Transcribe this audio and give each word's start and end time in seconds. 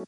Ja, 0.00 0.06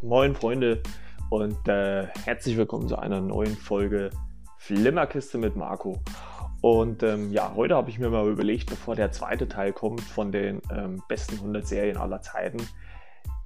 moin 0.00 0.34
Freunde 0.34 0.82
und 1.28 1.68
äh, 1.68 2.06
herzlich 2.24 2.56
willkommen 2.56 2.88
zu 2.88 2.98
einer 2.98 3.20
neuen 3.20 3.54
Folge 3.54 4.08
Flimmerkiste 4.56 5.36
mit 5.36 5.54
Marco. 5.54 6.00
Und 6.62 7.02
ähm, 7.02 7.30
ja, 7.30 7.52
heute 7.54 7.74
habe 7.74 7.90
ich 7.90 7.98
mir 7.98 8.08
mal 8.08 8.26
überlegt, 8.26 8.70
bevor 8.70 8.96
der 8.96 9.12
zweite 9.12 9.48
Teil 9.48 9.74
kommt 9.74 10.00
von 10.00 10.32
den 10.32 10.62
ähm, 10.74 11.02
besten 11.08 11.34
100 11.36 11.66
Serien 11.66 11.98
aller 11.98 12.22
Zeiten, 12.22 12.66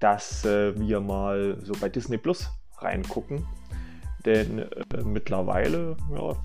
dass 0.05 0.45
äh, 0.45 0.79
wir 0.79 1.01
mal 1.01 1.57
so 1.63 1.73
bei 1.81 1.89
Disney 1.89 2.19
Plus 2.19 2.51
reingucken. 2.77 3.47
Denn 4.27 4.59
äh, 4.59 5.03
mittlerweile 5.03 5.97
ja, 6.15 6.37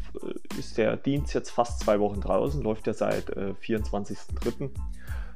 ist 0.58 0.77
der 0.77 0.95
Dienst 0.95 1.34
jetzt 1.34 1.49
fast 1.49 1.82
zwei 1.82 1.99
Wochen 1.99 2.22
draußen, 2.22 2.63
läuft 2.63 2.88
ja 2.88 2.94
seit 2.94 3.30
äh, 3.32 3.54
24.03. 3.62 4.70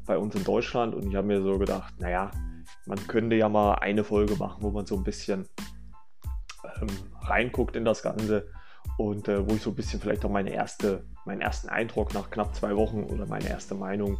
bei 0.05 0.17
uns 0.17 0.35
in 0.35 0.45
Deutschland. 0.45 0.95
Und 0.95 1.09
ich 1.09 1.15
habe 1.17 1.27
mir 1.27 1.41
so 1.41 1.59
gedacht, 1.59 1.99
naja, 1.99 2.31
man 2.85 2.97
könnte 3.07 3.35
ja 3.35 3.49
mal 3.49 3.73
eine 3.75 4.05
Folge 4.05 4.37
machen, 4.37 4.63
wo 4.63 4.71
man 4.71 4.85
so 4.85 4.95
ein 4.95 5.03
bisschen 5.03 5.49
ähm, 6.81 6.87
reinguckt 7.23 7.75
in 7.75 7.83
das 7.83 8.03
Ganze 8.03 8.47
und 8.97 9.27
äh, 9.27 9.45
wo 9.49 9.55
ich 9.55 9.61
so 9.61 9.71
ein 9.71 9.75
bisschen 9.75 9.99
vielleicht 9.99 10.23
auch 10.23 10.31
meine 10.31 10.53
erste, 10.53 11.03
meinen 11.25 11.41
ersten 11.41 11.67
Eindruck 11.67 12.13
nach 12.13 12.29
knapp 12.29 12.55
zwei 12.55 12.73
Wochen 12.77 13.03
oder 13.03 13.25
meine 13.25 13.49
erste 13.49 13.75
Meinung 13.75 14.17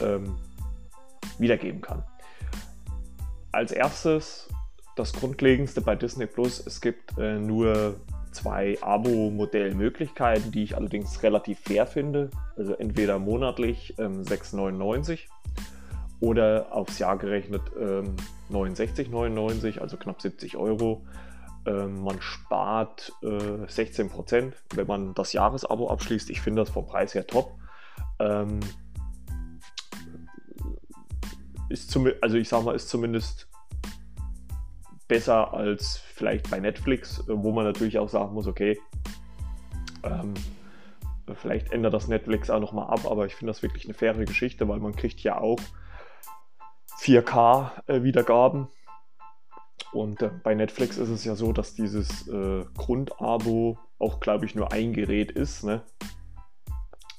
ähm, 0.00 0.34
wiedergeben 1.38 1.82
kann. 1.82 2.04
Als 3.54 3.70
erstes 3.70 4.48
das 4.96 5.12
Grundlegendste 5.12 5.80
bei 5.80 5.94
Disney 5.94 6.26
Plus, 6.26 6.66
es 6.66 6.80
gibt 6.80 7.16
äh, 7.18 7.38
nur 7.38 8.00
zwei 8.32 8.76
Abo-Modellmöglichkeiten, 8.82 10.50
die 10.50 10.64
ich 10.64 10.76
allerdings 10.76 11.22
relativ 11.22 11.60
fair 11.60 11.86
finde. 11.86 12.30
Also 12.56 12.74
entweder 12.74 13.20
monatlich 13.20 13.94
ähm, 13.98 14.22
6,99 14.22 15.20
oder 16.18 16.66
aufs 16.72 16.98
Jahr 16.98 17.16
gerechnet 17.16 17.62
ähm, 17.78 18.16
69,99, 18.50 19.78
also 19.78 19.98
knapp 19.98 20.20
70 20.20 20.56
Euro. 20.56 21.06
Ähm, 21.64 22.02
man 22.02 22.20
spart 22.20 23.12
äh, 23.22 23.68
16 23.68 24.10
Prozent, 24.10 24.56
wenn 24.74 24.88
man 24.88 25.14
das 25.14 25.32
Jahresabo 25.32 25.90
abschließt. 25.90 26.28
Ich 26.28 26.40
finde 26.40 26.62
das 26.62 26.70
vom 26.70 26.88
Preis 26.88 27.14
her 27.14 27.24
top. 27.24 27.52
Ähm, 28.18 28.58
ist 31.68 31.90
zum, 31.90 32.08
also 32.20 32.36
ich 32.36 32.48
sag 32.48 32.64
mal, 32.64 32.74
ist 32.74 32.88
zumindest 32.88 33.48
besser 35.14 35.54
als 35.54 35.96
vielleicht 35.96 36.50
bei 36.50 36.58
Netflix, 36.58 37.20
äh, 37.20 37.24
wo 37.28 37.52
man 37.52 37.64
natürlich 37.64 38.00
auch 38.00 38.08
sagen 38.08 38.34
muss, 38.34 38.48
okay, 38.48 38.80
ähm, 40.02 40.34
vielleicht 41.34 41.72
ändert 41.72 41.94
das 41.94 42.08
Netflix 42.08 42.50
auch 42.50 42.58
nochmal 42.58 42.88
ab, 42.88 43.08
aber 43.08 43.24
ich 43.24 43.36
finde 43.36 43.52
das 43.52 43.62
wirklich 43.62 43.84
eine 43.84 43.94
faire 43.94 44.24
Geschichte, 44.24 44.68
weil 44.68 44.80
man 44.80 44.96
kriegt 44.96 45.20
ja 45.20 45.38
auch 45.38 45.60
4K-Wiedergaben. 47.00 48.64
Äh, 48.64 49.96
und 49.96 50.20
äh, 50.20 50.30
bei 50.42 50.56
Netflix 50.56 50.98
ist 50.98 51.10
es 51.10 51.24
ja 51.24 51.36
so, 51.36 51.52
dass 51.52 51.76
dieses 51.76 52.26
äh, 52.26 52.64
Grundabo 52.76 53.78
auch, 54.00 54.18
glaube 54.18 54.46
ich, 54.46 54.56
nur 54.56 54.72
ein 54.72 54.92
Gerät 54.94 55.30
ist. 55.30 55.62
Ne? 55.62 55.82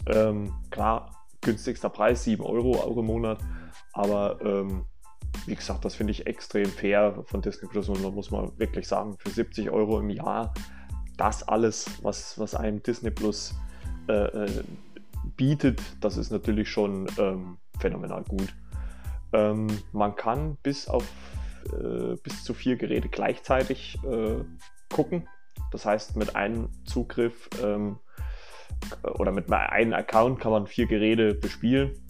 Ähm, 0.05 0.53
klar, 0.69 1.25
günstigster 1.39 1.89
Preis, 1.89 2.25
7 2.25 2.43
Euro 2.43 2.75
auch 2.75 2.97
im 2.97 3.05
Monat. 3.05 3.39
Aber 3.93 4.41
ähm, 4.41 4.85
wie 5.45 5.55
gesagt, 5.55 5.85
das 5.85 5.95
finde 5.95 6.11
ich 6.11 6.27
extrem 6.27 6.65
fair 6.65 7.23
von 7.25 7.41
Disney 7.41 7.67
Plus. 7.67 7.89
Und 7.89 8.03
da 8.03 8.09
muss 8.09 8.31
man 8.31 8.57
wirklich 8.57 8.87
sagen, 8.87 9.17
für 9.19 9.29
70 9.29 9.69
Euro 9.69 9.99
im 9.99 10.09
Jahr, 10.09 10.53
das 11.17 11.47
alles, 11.47 11.89
was, 12.01 12.37
was 12.39 12.55
einem 12.55 12.81
Disney 12.83 13.11
Plus 13.11 13.55
äh, 14.07 14.13
äh 14.13 14.63
bietet, 15.37 15.81
das 16.01 16.17
ist 16.17 16.29
natürlich 16.31 16.69
schon 16.69 17.07
ähm, 17.17 17.57
phänomenal 17.79 18.23
gut. 18.23 18.53
Ähm, 19.33 19.67
man 19.91 20.15
kann 20.15 20.55
bis 20.61 20.87
auf 20.87 21.03
äh, 21.73 22.15
bis 22.21 22.43
zu 22.43 22.53
vier 22.53 22.75
Geräte 22.75 23.09
gleichzeitig 23.09 23.97
äh, 24.03 24.43
gucken. 24.93 25.27
Das 25.71 25.85
heißt, 25.85 26.15
mit 26.15 26.35
einem 26.35 26.69
Zugriff 26.85 27.49
ähm, 27.61 27.97
oder 29.17 29.31
mit 29.31 29.51
einem 29.51 29.93
Account 29.93 30.39
kann 30.39 30.51
man 30.51 30.67
vier 30.67 30.85
Geräte 30.85 31.33
bespielen. 31.33 32.04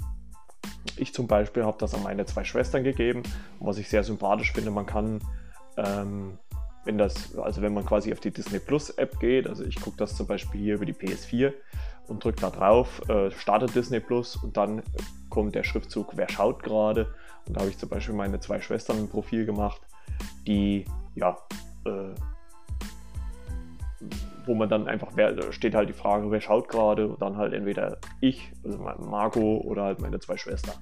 Ich 0.97 1.13
zum 1.13 1.27
Beispiel 1.27 1.65
habe 1.65 1.77
das 1.79 1.93
an 1.93 2.03
meine 2.03 2.25
zwei 2.25 2.43
Schwestern 2.43 2.83
gegeben. 2.83 3.23
Was 3.59 3.77
ich 3.77 3.89
sehr 3.89 4.03
sympathisch 4.03 4.53
finde, 4.53 4.71
man 4.71 4.85
kann, 4.85 5.19
ähm, 5.77 6.37
wenn 6.85 6.97
das, 6.97 7.37
also 7.37 7.61
wenn 7.61 7.73
man 7.73 7.85
quasi 7.85 8.13
auf 8.13 8.19
die 8.19 8.31
Disney 8.31 8.59
Plus 8.59 8.91
App 8.91 9.19
geht, 9.19 9.47
also 9.47 9.63
ich 9.63 9.79
gucke 9.81 9.97
das 9.97 10.15
zum 10.15 10.27
Beispiel 10.27 10.61
hier 10.61 10.75
über 10.75 10.85
die 10.85 10.93
PS4 10.93 11.53
und 12.07 12.23
drücke 12.23 12.41
da 12.41 12.49
drauf, 12.49 13.01
äh, 13.09 13.31
startet 13.31 13.75
Disney 13.75 13.99
Plus 13.99 14.35
und 14.35 14.55
dann 14.57 14.83
kommt 15.29 15.55
der 15.55 15.63
Schriftzug, 15.63 16.13
wer 16.15 16.29
schaut 16.29 16.63
gerade. 16.63 17.13
Und 17.47 17.55
da 17.55 17.61
habe 17.61 17.69
ich 17.69 17.77
zum 17.77 17.89
Beispiel 17.89 18.15
meine 18.15 18.39
zwei 18.39 18.61
Schwestern 18.61 18.97
ein 18.97 19.09
Profil 19.09 19.45
gemacht, 19.45 19.81
die, 20.47 20.85
ja, 21.15 21.37
äh, 21.85 22.13
wo 24.45 24.53
man 24.53 24.69
dann 24.69 24.87
einfach, 24.87 25.11
wer, 25.15 25.51
steht 25.51 25.75
halt 25.75 25.89
die 25.89 25.93
Frage, 25.93 26.31
wer 26.31 26.41
schaut 26.41 26.67
gerade 26.67 27.07
und 27.07 27.21
dann 27.21 27.37
halt 27.37 27.53
entweder 27.53 27.97
ich, 28.21 28.51
also 28.63 28.77
Marco 28.77 29.57
oder 29.57 29.83
halt 29.83 29.99
meine 30.01 30.19
zwei 30.19 30.37
Schwestern. 30.37 30.75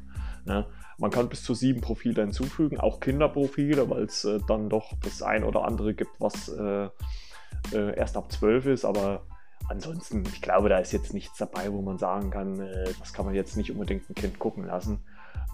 Ne? 0.45 0.65
Man 0.97 1.11
kann 1.11 1.29
bis 1.29 1.43
zu 1.43 1.53
sieben 1.53 1.81
Profile 1.81 2.21
hinzufügen, 2.21 2.79
auch 2.79 2.99
Kinderprofile, 2.99 3.89
weil 3.89 4.03
es 4.03 4.25
äh, 4.25 4.39
dann 4.47 4.69
doch 4.69 4.93
das 5.01 5.21
ein 5.21 5.43
oder 5.43 5.65
andere 5.65 5.93
gibt, 5.93 6.19
was 6.19 6.49
äh, 6.49 6.89
äh, 7.71 7.95
erst 7.95 8.17
ab 8.17 8.31
zwölf 8.31 8.65
ist, 8.65 8.85
aber 8.85 9.25
ansonsten, 9.69 10.23
ich 10.25 10.41
glaube, 10.41 10.69
da 10.69 10.79
ist 10.79 10.91
jetzt 10.91 11.13
nichts 11.13 11.37
dabei, 11.37 11.71
wo 11.71 11.81
man 11.81 11.97
sagen 11.97 12.29
kann, 12.29 12.59
äh, 12.59 12.91
das 12.99 13.13
kann 13.13 13.25
man 13.25 13.35
jetzt 13.35 13.57
nicht 13.57 13.71
unbedingt 13.71 14.09
ein 14.09 14.15
Kind 14.15 14.39
gucken 14.39 14.65
lassen. 14.65 15.05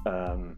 Ähm, 0.05 0.57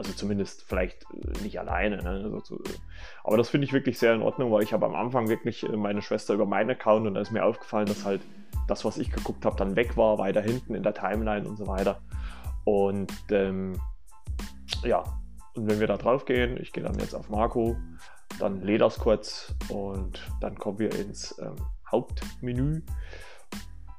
also 0.00 0.14
zumindest 0.14 0.62
vielleicht 0.62 1.04
äh, 1.12 1.42
nicht 1.42 1.60
alleine. 1.60 2.02
Ne? 2.02 2.32
Also, 2.34 2.56
äh, 2.56 2.78
aber 3.22 3.36
das 3.36 3.50
finde 3.50 3.66
ich 3.66 3.74
wirklich 3.74 3.98
sehr 3.98 4.14
in 4.14 4.22
Ordnung, 4.22 4.50
weil 4.50 4.62
ich 4.62 4.72
habe 4.72 4.86
am 4.86 4.94
Anfang 4.94 5.28
wirklich 5.28 5.62
äh, 5.62 5.76
meine 5.76 6.00
Schwester 6.00 6.32
über 6.32 6.46
meinen 6.46 6.70
Account 6.70 7.06
und 7.06 7.14
da 7.14 7.20
ist 7.20 7.30
mir 7.30 7.44
aufgefallen, 7.44 7.86
dass 7.86 8.06
halt 8.06 8.22
das, 8.66 8.86
was 8.86 8.96
ich 8.96 9.12
geguckt 9.12 9.44
habe, 9.44 9.56
dann 9.56 9.76
weg 9.76 9.98
war, 9.98 10.16
weiter 10.16 10.40
hinten 10.40 10.74
in 10.74 10.82
der 10.82 10.94
Timeline 10.94 11.46
und 11.46 11.58
so 11.58 11.66
weiter. 11.66 12.00
Und 12.64 13.12
ähm, 13.30 13.78
ja, 14.84 15.04
und 15.54 15.68
wenn 15.68 15.80
wir 15.80 15.86
da 15.86 15.98
drauf 15.98 16.24
gehen, 16.24 16.56
ich 16.58 16.72
gehe 16.72 16.82
dann 16.82 16.98
jetzt 16.98 17.14
auf 17.14 17.28
Marco, 17.28 17.76
dann 18.38 18.62
lädt 18.62 18.80
das 18.80 18.98
kurz 18.98 19.54
und 19.68 20.26
dann 20.40 20.56
kommen 20.56 20.78
wir 20.78 20.94
ins 20.98 21.38
ähm, 21.42 21.56
Hauptmenü. 21.90 22.80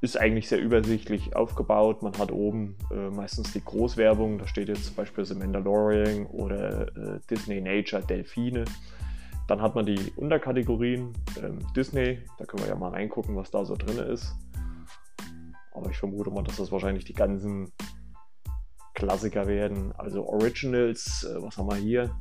Ist 0.02 0.18
eigentlich 0.18 0.50
sehr 0.50 0.60
übersichtlich 0.60 1.36
aufgebaut. 1.36 2.02
Man 2.02 2.18
hat 2.18 2.32
oben 2.32 2.76
äh, 2.92 3.10
meistens 3.10 3.54
die 3.54 3.64
Großwerbung. 3.64 4.40
Da 4.40 4.48
steht 4.48 4.68
jetzt 4.68 4.86
zum 4.86 4.96
Beispiel 4.96 5.24
The 5.24 5.36
Mandalorian 5.36 6.26
oder 6.26 6.88
äh, 6.98 7.20
Disney 7.30 7.62
Nature 7.62 8.04
Delfine. 8.04 8.66
Dann 9.48 9.62
hat 9.62 9.76
man 9.76 9.86
die 9.86 10.12
Unterkategorien 10.16 11.14
ähm, 11.44 11.60
Disney. 11.76 12.20
Da 12.40 12.46
können 12.46 12.64
wir 12.64 12.70
ja 12.70 12.76
mal 12.76 12.90
reingucken, 12.90 13.36
was 13.36 13.52
da 13.52 13.64
so 13.64 13.76
drin 13.76 14.00
ist. 14.00 14.34
Aber 15.74 15.90
ich 15.92 15.98
vermute 15.98 16.32
mal, 16.32 16.44
dass 16.44 16.58
das 16.58 16.72
wahrscheinlich 16.72 17.06
die 17.06 17.14
ganzen 17.14 17.72
Klassiker 18.96 19.48
werden. 19.48 19.94
Also 19.98 20.26
Originals, 20.26 21.24
äh, 21.24 21.42
was 21.42 21.58
haben 21.58 21.70
wir 21.70 21.76
hier? 21.76 22.16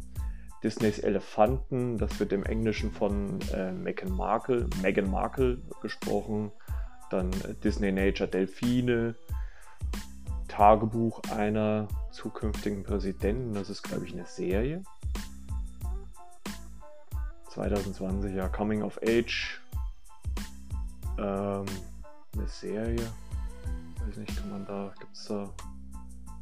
Disneys 0.63 0.99
Elefanten, 0.99 1.97
das 1.97 2.21
wird 2.21 2.33
im 2.33 2.45
Englischen 2.45 2.91
von 2.91 3.39
äh, 3.55 3.73
Meghan 3.73 4.13
Markle, 4.13 4.69
Meghan 4.83 5.11
Markle 5.11 5.63
gesprochen. 5.81 6.53
Dann 7.10 7.31
Disney 7.65 7.93
Nature 7.93 8.28
Delfine, 8.28 9.16
Tagebuch 10.48 11.21
einer 11.31 11.88
zukünftigen 12.12 12.82
Präsidenten, 12.84 13.54
das 13.54 13.69
ist 13.69 13.82
glaube 13.82 14.06
ich 14.06 14.12
eine 14.12 14.26
Serie. 14.26 14.82
2020, 17.51 18.34
ja, 18.34 18.48
Coming 18.48 18.83
of 18.83 19.01
Age. 19.03 19.60
Ähm, 21.18 21.66
eine 22.33 22.47
Serie. 22.47 23.13
Weiß 23.98 24.16
nicht, 24.16 24.36
kann 24.36 24.51
man 24.51 24.65
da, 24.65 24.95
gibt's 25.01 25.27
da. 25.27 25.53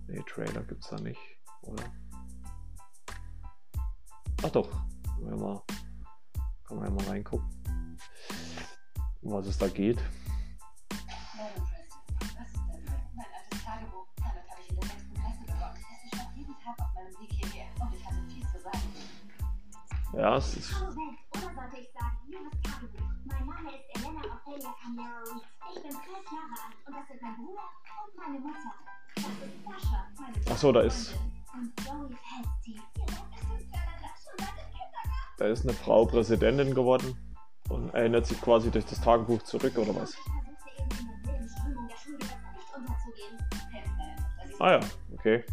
Nee, 0.06 0.22
Trailer 0.26 0.62
gibt's 0.62 0.88
da 0.90 0.96
nicht, 0.96 1.20
oder? 1.62 1.84
Ach 4.42 4.50
doch, 4.50 4.70
kann 5.04 5.38
man 5.38 5.60
kann 6.64 6.76
man 6.76 6.86
ja 6.86 6.90
mal 6.90 7.04
reingucken, 7.06 7.48
um 9.22 9.32
was 9.32 9.46
es 9.46 9.56
da 9.56 9.68
geht. 9.68 9.98
Ja, 20.14 20.36
es 20.36 20.56
ist. 20.56 20.72
Welt, 20.72 20.88
oder 21.32 21.54
sollte 21.54 21.76
ich 21.76 21.92
sagen, 21.92 22.16
liebes 22.26 22.60
Tagebuch. 22.62 23.08
Mein 23.24 23.46
Name 23.46 23.70
ist 23.76 23.84
Elena 23.94 24.20
Ophelia 24.20 24.74
Camero 24.82 25.40
Ich 25.68 25.82
bin 25.82 25.90
12 25.90 26.04
Jahre 26.06 26.56
alt 26.64 26.76
und 26.86 26.96
das 26.96 27.08
sind 27.08 27.22
mein 27.22 27.36
Bruder 27.36 27.62
und 28.06 28.16
meine 28.16 28.38
Mutter. 28.40 28.74
Das 29.14 29.24
ist 29.24 29.64
Sascha, 29.64 30.06
meine 30.18 30.36
Ach 30.50 30.56
so, 30.56 30.72
da 30.72 30.80
ist. 30.80 31.14
Und 31.52 31.72
Joey 31.86 32.16
Festi. 32.16 32.80
Da 35.36 35.46
ist 35.46 35.64
eine 35.64 35.74
Frau 35.74 36.06
Präsidentin 36.06 36.74
geworden 36.74 37.16
und 37.68 37.90
erinnert 37.90 38.26
sich 38.26 38.40
quasi 38.40 38.70
durch 38.70 38.86
das 38.86 39.00
Tagebuch 39.00 39.42
zurück, 39.42 39.76
oder 39.76 39.94
was? 39.94 40.16
Ah 44.58 44.72
ja, 44.72 44.80
okay. 45.12 45.44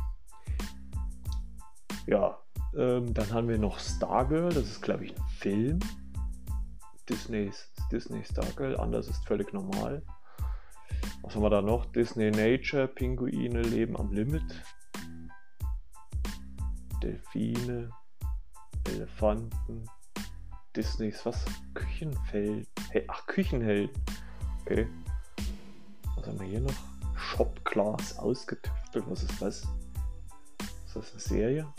Ja, 2.08 2.40
ähm, 2.78 3.14
dann 3.14 3.32
haben 3.32 3.48
wir 3.48 3.58
noch 3.58 3.80
Stargirl, 3.80 4.50
das 4.50 4.66
ist 4.66 4.82
glaube 4.82 5.06
ich 5.06 5.16
ein 5.16 5.28
Film. 5.40 5.80
Disney's, 7.10 7.72
Disney 7.92 8.24
Stargirl, 8.24 8.78
anders 8.78 9.08
ist 9.08 9.26
völlig 9.26 9.54
normal. 9.54 10.02
Was 11.22 11.36
haben 11.36 11.44
wir 11.44 11.50
da 11.50 11.62
noch? 11.62 11.86
Disney 11.88 12.32
Nature, 12.32 12.88
Pinguine 12.88 13.62
leben 13.62 13.98
am 13.98 14.12
Limit. 14.12 14.44
Delfine, 17.02 17.90
Elefanten, 18.88 19.86
Disneys, 20.76 21.26
was? 21.26 21.46
Küchenfeld. 21.74 22.68
Hey, 22.90 23.06
ach, 23.08 23.26
Küchenheld. 23.28 23.92
Okay. 24.62 24.88
Was 26.16 26.28
haben 26.28 26.40
wir 26.40 26.48
hier 26.48 26.62
noch? 26.62 26.74
Shopglas 27.16 28.18
ausgetüftelt. 28.20 29.06
Was 29.08 29.24
ist 29.24 29.42
das? 29.42 29.68
Ist 30.86 30.96
das 30.96 31.12
eine 31.12 31.20
Serie? 31.20 31.74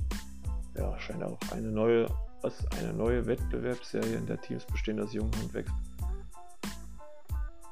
Ja, 0.76 0.98
scheint 0.98 1.22
auch 1.22 1.38
eine 1.52 1.68
neue, 1.68 2.06
was, 2.42 2.66
eine 2.78 2.92
neue 2.92 3.26
Wettbewerbsserie, 3.26 4.16
in 4.16 4.26
der 4.26 4.40
Teams 4.40 4.64
bestehen 4.66 5.00
aus 5.00 5.12
jungen 5.12 5.34
Handwerks. 5.36 5.72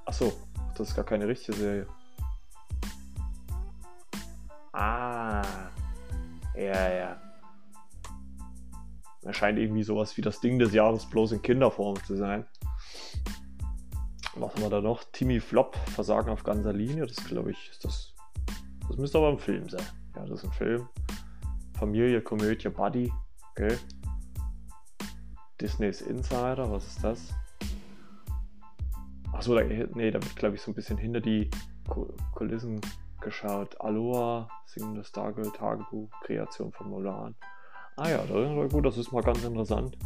Achso, 0.07 0.33
das 0.77 0.89
ist 0.89 0.97
gar 0.97 1.05
keine 1.05 1.29
richtige 1.29 1.57
Serie. 1.57 1.87
Ah. 4.73 5.43
Ja, 6.57 6.89
ja. 6.91 7.23
Er 9.23 9.33
scheint 9.33 9.59
irgendwie 9.59 9.83
sowas 9.83 10.17
wie 10.17 10.23
das 10.23 10.41
Ding 10.41 10.59
des 10.59 10.73
Jahres 10.73 11.07
bloß 11.07 11.33
in 11.33 11.43
Kinderform 11.43 11.97
zu 12.05 12.17
sein. 12.17 12.45
Was 14.37 14.53
haben 14.53 14.63
wir 14.63 14.71
da 14.71 14.81
noch? 14.81 15.05
Timmy 15.13 15.41
Flop, 15.41 15.77
Versagen 15.95 16.31
auf 16.31 16.43
ganzer 16.43 16.73
Linie. 16.73 17.07
Das 17.07 17.25
glaube 17.25 17.53
ich, 17.53 17.71
ist 17.71 17.85
das. 17.85 18.15
Das 18.89 18.97
müsste 18.97 19.19
aber 19.19 19.29
ein 19.29 19.39
Film 19.39 19.69
sein. 19.69 19.85
Ja, 20.17 20.27
das 20.27 20.41
ist 20.41 20.45
ein 20.45 20.53
Film. 20.53 20.89
Familie, 21.79 22.21
Komödie, 22.23 22.69
Buddy. 22.69 23.13
Okay. 23.51 23.77
Disney's 25.61 26.01
Insider, 26.03 26.71
was 26.71 26.87
ist 26.87 27.05
das? 27.05 27.35
Achso, 29.33 29.55
da, 29.55 29.63
nee, 29.63 30.11
da 30.11 30.23
wird 30.23 30.37
glaube 30.37 30.57
ich 30.57 30.63
so 30.63 30.71
ein 30.71 30.75
bisschen 30.75 30.99
hinter 30.99 31.21
die 31.21 31.51
Kulissen 32.35 32.81
geschaut. 33.21 33.81
Aloha, 33.81 34.49
singendes 34.67 35.09
Stargirl, 35.09 35.51
Tagebuch, 35.53 36.11
Kreation 36.23 36.73
von 36.73 36.91
Mulan. 36.91 37.35
Ah 37.97 38.09
ja, 38.09 38.19
das 38.19 38.73
gut, 38.73 38.85
das 38.85 38.99
ist 38.99 39.13
mal 39.13 39.23
ganz 39.23 39.43
interessant. 39.45 39.97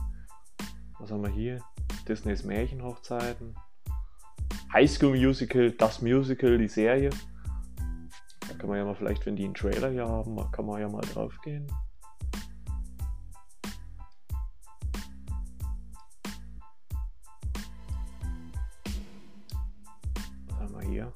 Was 0.99 1.11
haben 1.11 1.23
wir 1.23 1.31
hier? 1.31 1.61
Disneys 2.06 2.44
Märchenhochzeiten. 2.44 3.55
High 4.73 4.91
School 4.91 5.17
Musical, 5.17 5.71
das 5.73 6.03
Musical, 6.03 6.59
die 6.59 6.69
Serie. 6.69 7.11
Kann 8.58 8.69
man 8.69 8.78
ja 8.78 8.84
mal 8.84 8.94
vielleicht, 8.96 9.25
wenn 9.25 9.37
die 9.37 9.44
einen 9.44 9.55
Trailer 9.55 9.90
hier 9.90 10.08
haben, 10.08 10.37
kann 10.50 10.66
man 10.66 10.81
ja 10.81 10.88
mal 10.88 11.00
drauf 11.00 11.32
gehen. 11.43 11.64
Was 20.49 20.60
haben 20.60 20.81
wir 20.81 20.88
hier? 20.88 21.12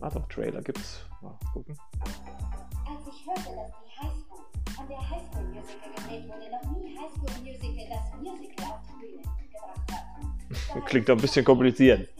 Ah 0.00 0.10
doch, 0.10 0.28
Trailer 0.28 0.62
gibt's. 0.62 1.04
Mal 1.20 1.36
gucken. 1.52 1.76
Als 2.00 3.00
ich 3.08 3.26
hörte, 3.26 3.50
dass 3.50 3.72
die 3.82 3.98
Highschool 3.98 4.44
an 4.78 4.88
der 4.88 5.10
Highschool 5.10 5.44
Musical 5.48 5.90
gedreht 5.96 6.28
wurde, 6.28 6.50
noch 6.52 6.78
nie 6.78 6.96
Highschool 6.96 7.42
Musical 7.42 7.88
das 7.88 8.20
Musical 8.20 8.64
auf 8.66 8.80
die 8.86 9.06
Bühne 9.06 9.22
gebracht 9.22 9.90
hat. 9.90 10.86
Klingt 10.86 11.08
doch 11.08 11.16
ein 11.16 11.20
bisschen 11.20 11.44
kompliziert. 11.44 12.15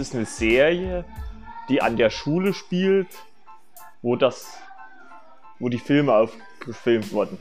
Ist 0.00 0.14
eine 0.14 0.24
Serie, 0.24 1.04
die 1.68 1.82
an 1.82 1.96
der 1.96 2.10
Schule 2.10 2.54
spielt, 2.54 3.08
wo 4.02 4.16
das, 4.16 4.58
wo 5.58 5.68
die 5.68 5.78
Filme 5.78 6.14
aufgefilmt 6.14 7.12
wurden. 7.12 7.38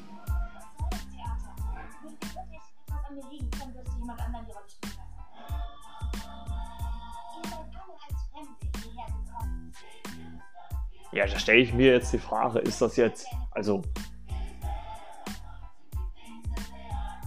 Ja, 11.11 11.25
da 11.25 11.39
stelle 11.39 11.59
ich 11.59 11.73
mir 11.73 11.94
jetzt 11.94 12.13
die 12.13 12.19
Frage, 12.19 12.59
ist 12.59 12.81
das 12.81 12.95
jetzt, 12.95 13.25
also. 13.51 13.81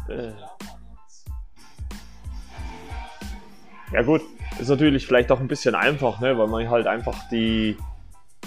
Äh, 0.08 0.32
ja 3.93 4.03
gut, 4.03 4.23
ist 4.59 4.69
natürlich 4.69 5.06
vielleicht 5.06 5.31
auch 5.31 5.41
ein 5.41 5.49
bisschen 5.49 5.75
einfach, 5.75 6.21
ne, 6.21 6.37
weil 6.39 6.49
man 6.49 6.69
halt 6.71 6.87
einfach 6.87 7.29
die, 7.31 7.77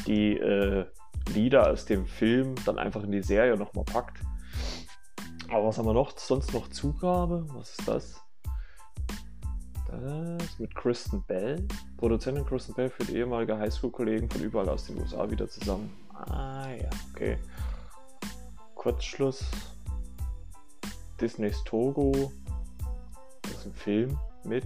die 0.07 0.37
äh, 0.37 0.85
Lieder 1.33 1.71
aus 1.71 1.85
dem 1.85 2.05
Film 2.05 2.55
dann 2.65 2.77
einfach 2.77 3.03
in 3.03 3.11
die 3.11 3.23
Serie 3.23 3.57
nochmal 3.57 3.85
packt. 3.85 4.17
Aber 5.49 5.67
was 5.67 5.77
haben 5.77 5.85
wir 5.85 5.93
noch? 5.93 6.17
Sonst 6.17 6.53
noch 6.53 6.69
Zugabe? 6.69 7.45
Was 7.53 7.71
ist 7.71 7.87
das? 7.87 8.21
Das 9.87 10.59
mit 10.59 10.75
Kristen 10.75 11.23
Bell. 11.23 11.67
Produzentin 11.97 12.45
Kristen 12.45 12.73
Bell 12.73 12.89
führt 12.89 13.09
ehemalige 13.09 13.57
Highschool-Kollegen 13.57 14.29
von 14.29 14.41
überall 14.41 14.69
aus 14.69 14.87
den 14.87 14.99
USA 14.99 15.29
wieder 15.29 15.47
zusammen. 15.47 15.91
Ah 16.13 16.67
ja, 16.71 16.89
okay. 17.13 17.37
Kurzschluss. 18.75 19.45
Disneys 21.21 21.63
Togo. 21.63 22.31
Das 23.43 23.51
ist 23.51 23.65
ein 23.67 23.73
Film 23.73 24.17
mit. 24.43 24.65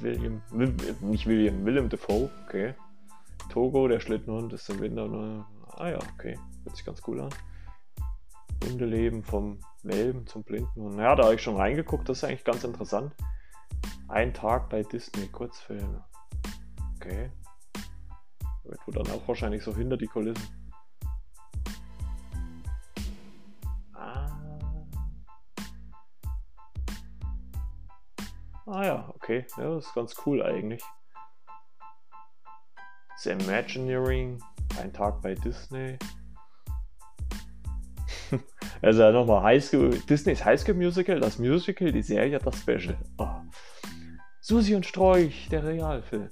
Mit 0.00 0.18
William, 0.18 0.42
nicht 1.00 1.26
William, 1.26 1.64
William 1.64 1.88
Defoe, 1.88 2.30
okay. 2.46 2.74
Togo, 3.50 3.88
der 3.88 4.00
Schlittenhund 4.00 4.52
ist 4.52 4.68
im 4.68 4.80
Winter. 4.80 5.08
Ne? 5.08 5.44
Ah 5.76 5.88
ja, 5.88 5.98
okay. 6.14 6.38
Hört 6.64 6.76
sich 6.76 6.84
ganz 6.84 7.00
cool 7.06 7.20
an. 7.20 7.30
Hundeleben 8.64 9.22
vom 9.22 9.60
Welpen 9.82 10.26
zum 10.26 10.42
Blindenhund. 10.42 10.98
Ja, 10.98 11.14
da 11.14 11.24
habe 11.24 11.34
ich 11.36 11.42
schon 11.42 11.56
reingeguckt, 11.56 12.08
das 12.08 12.18
ist 12.18 12.24
eigentlich 12.24 12.44
ganz 12.44 12.64
interessant. 12.64 13.14
Ein 14.08 14.34
Tag 14.34 14.68
bei 14.68 14.82
Disney, 14.82 15.28
Kurzfilme. 15.28 16.04
Okay. 16.96 17.30
Wird 18.64 18.86
wohl 18.86 18.94
dann 18.94 19.10
auch 19.14 19.26
wahrscheinlich 19.28 19.62
so 19.62 19.74
hinter 19.74 19.96
die 19.96 20.06
Kulissen. 20.06 20.65
Ah 28.66 28.84
ja, 28.84 29.12
okay. 29.14 29.46
Ja, 29.56 29.76
das 29.76 29.86
ist 29.86 29.94
ganz 29.94 30.14
cool 30.26 30.42
eigentlich. 30.42 30.82
The 33.22 33.30
Imagineering, 33.30 34.42
ein 34.80 34.92
Tag 34.92 35.22
bei 35.22 35.34
Disney. 35.34 35.96
also 38.82 39.10
nochmal 39.12 39.42
High 39.42 39.64
School, 39.64 39.90
Disneys 40.08 40.44
High 40.44 40.60
School 40.60 40.74
Musical, 40.74 41.20
das 41.20 41.38
Musical, 41.38 41.92
die 41.92 42.02
Serie, 42.02 42.40
das 42.40 42.60
Special. 42.60 42.98
Oh. 43.18 43.40
Susi 44.40 44.74
und 44.74 44.84
Sträuch, 44.84 45.48
der 45.48 45.64
Realfilm. 45.64 46.28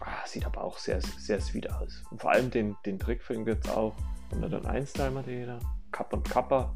Ah, 0.00 0.26
sieht 0.26 0.46
aber 0.46 0.62
auch 0.62 0.78
sehr, 0.78 1.00
sehr 1.00 1.40
sweet 1.40 1.70
aus. 1.72 2.04
Und 2.10 2.20
vor 2.20 2.30
allem 2.30 2.52
den, 2.52 2.76
den 2.86 3.00
Trickfilm 3.00 3.44
gibt 3.44 3.66
es 3.66 3.72
auch. 3.72 3.96
Und 4.30 4.42
dann 4.42 4.64
1 4.64 4.92
Timer, 4.92 5.24
Kappa 5.90 6.16
und 6.16 6.30
Kappa. 6.30 6.74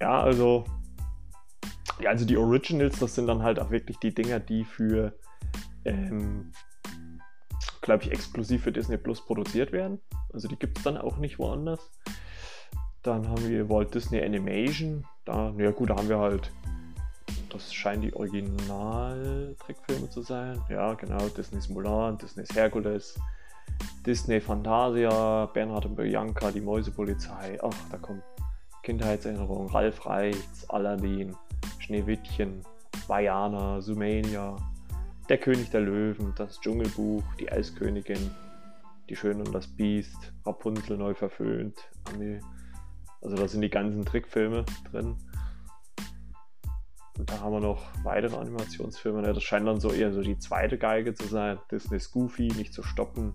Ja, 0.00 0.20
also, 0.20 0.64
ja, 2.00 2.10
also 2.10 2.24
die 2.24 2.36
Originals, 2.36 2.98
das 2.98 3.14
sind 3.14 3.26
dann 3.26 3.42
halt 3.42 3.58
auch 3.60 3.70
wirklich 3.70 3.98
die 3.98 4.14
Dinger, 4.14 4.40
die 4.40 4.64
für, 4.64 5.12
ähm, 5.84 6.52
glaube 7.82 8.04
ich, 8.04 8.10
exklusiv 8.10 8.62
für 8.62 8.72
Disney 8.72 8.96
Plus 8.96 9.24
produziert 9.24 9.72
werden. 9.72 10.00
Also 10.32 10.48
die 10.48 10.56
gibt 10.56 10.78
es 10.78 10.84
dann 10.84 10.96
auch 10.96 11.18
nicht 11.18 11.38
woanders. 11.38 11.90
Dann 13.02 13.28
haben 13.28 13.48
wir 13.48 13.68
Walt 13.68 13.94
Disney 13.94 14.22
Animation. 14.22 15.06
Da, 15.24 15.52
ja 15.56 15.70
gut, 15.70 15.90
da 15.90 15.96
haben 15.96 16.08
wir 16.08 16.18
halt, 16.18 16.50
das 17.50 17.72
scheinen 17.72 18.02
die 18.02 18.14
Original-Trickfilme 18.14 20.08
zu 20.10 20.22
sein. 20.22 20.62
Ja, 20.68 20.94
genau, 20.94 21.28
Disney's 21.28 21.68
Mulan, 21.68 22.18
Disney's 22.18 22.54
Hercules, 22.54 23.18
Disney 24.06 24.40
Fantasia, 24.40 25.46
Bernhard 25.46 25.86
und 25.86 25.96
Bianca, 25.96 26.50
die 26.50 26.60
Mäusepolizei. 26.60 27.58
Ach, 27.62 27.74
da 27.90 27.98
kommt 27.98 28.22
Kindheitserinnerungen, 28.82 29.68
Ralf 29.68 30.06
Reichts, 30.06 30.68
Aladdin, 30.70 31.36
Schneewittchen, 31.78 32.62
Vajana, 33.06 33.80
Sumania, 33.80 34.56
Der 35.28 35.38
König 35.38 35.70
der 35.70 35.82
Löwen, 35.82 36.32
das 36.36 36.60
Dschungelbuch, 36.60 37.22
die 37.38 37.50
Eiskönigin, 37.50 38.30
Die 39.08 39.16
Schöne 39.16 39.44
und 39.44 39.52
das 39.52 39.66
Biest, 39.66 40.32
Rapunzel 40.44 40.96
neu 40.96 41.14
verföhnt, 41.14 41.88
also 43.22 43.36
da 43.36 43.48
sind 43.48 43.60
die 43.60 43.70
ganzen 43.70 44.04
Trickfilme 44.04 44.64
drin. 44.90 45.16
Und 47.18 47.30
da 47.30 47.40
haben 47.40 47.52
wir 47.52 47.60
noch 47.60 47.84
weitere 48.02 48.36
Animationsfilme. 48.36 49.20
Das 49.22 49.42
scheint 49.42 49.66
dann 49.66 49.78
so 49.78 49.92
eher 49.92 50.12
so 50.12 50.22
die 50.22 50.38
zweite 50.38 50.78
Geige 50.78 51.12
zu 51.12 51.26
sein. 51.26 51.58
Disney's 51.70 52.10
Goofy, 52.10 52.48
nicht 52.48 52.72
zu 52.72 52.82
stoppen. 52.82 53.34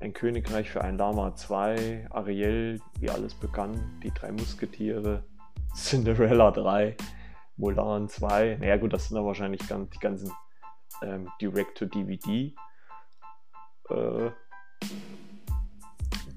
Ein 0.00 0.12
Königreich 0.12 0.70
für 0.70 0.82
ein 0.82 0.98
Lama 0.98 1.34
2, 1.34 2.08
Ariel, 2.10 2.80
wie 3.00 3.10
alles 3.10 3.34
begann, 3.34 4.00
die 4.02 4.10
drei 4.10 4.30
Musketiere, 4.30 5.24
Cinderella 5.74 6.50
3, 6.50 6.96
Mulan 7.56 8.08
2. 8.08 8.58
Naja 8.60 8.76
gut, 8.76 8.92
das 8.92 9.08
sind 9.08 9.16
dann 9.16 9.24
wahrscheinlich 9.24 9.62
die 9.62 9.98
ganzen 9.98 10.32
ähm, 11.02 11.28
Direct-to-DVD 11.40 12.54
äh, 13.90 14.30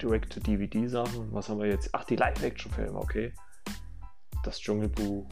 Direct-to-DVD-Sachen. 0.02 1.34
Was 1.34 1.50
haben 1.50 1.60
wir 1.60 1.68
jetzt? 1.68 1.90
Ach, 1.94 2.06
die 2.06 2.16
Live-Action-Filme, 2.16 2.98
okay. 2.98 3.34
Das 4.44 4.60
Dschungelbuch, 4.60 5.28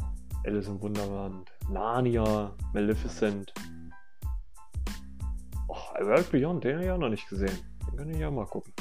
Alice 0.46 0.67
im 0.67 0.81
Wunderland, 0.81 1.50
Narnia, 1.69 2.53
Maleficent. 2.74 3.53
Oh, 5.69 5.77
World 6.01 6.29
Beyond, 6.31 6.63
den 6.63 6.75
habe 6.75 6.86
ich 6.86 6.91
auch 6.91 6.98
noch 6.98 7.10
nicht 7.10 7.29
gesehen. 7.29 7.76
Den 7.88 7.98
kann 7.98 8.10
ich 8.10 8.20
ja 8.20 8.32
mal 8.32 8.46
gucken. 8.46 8.74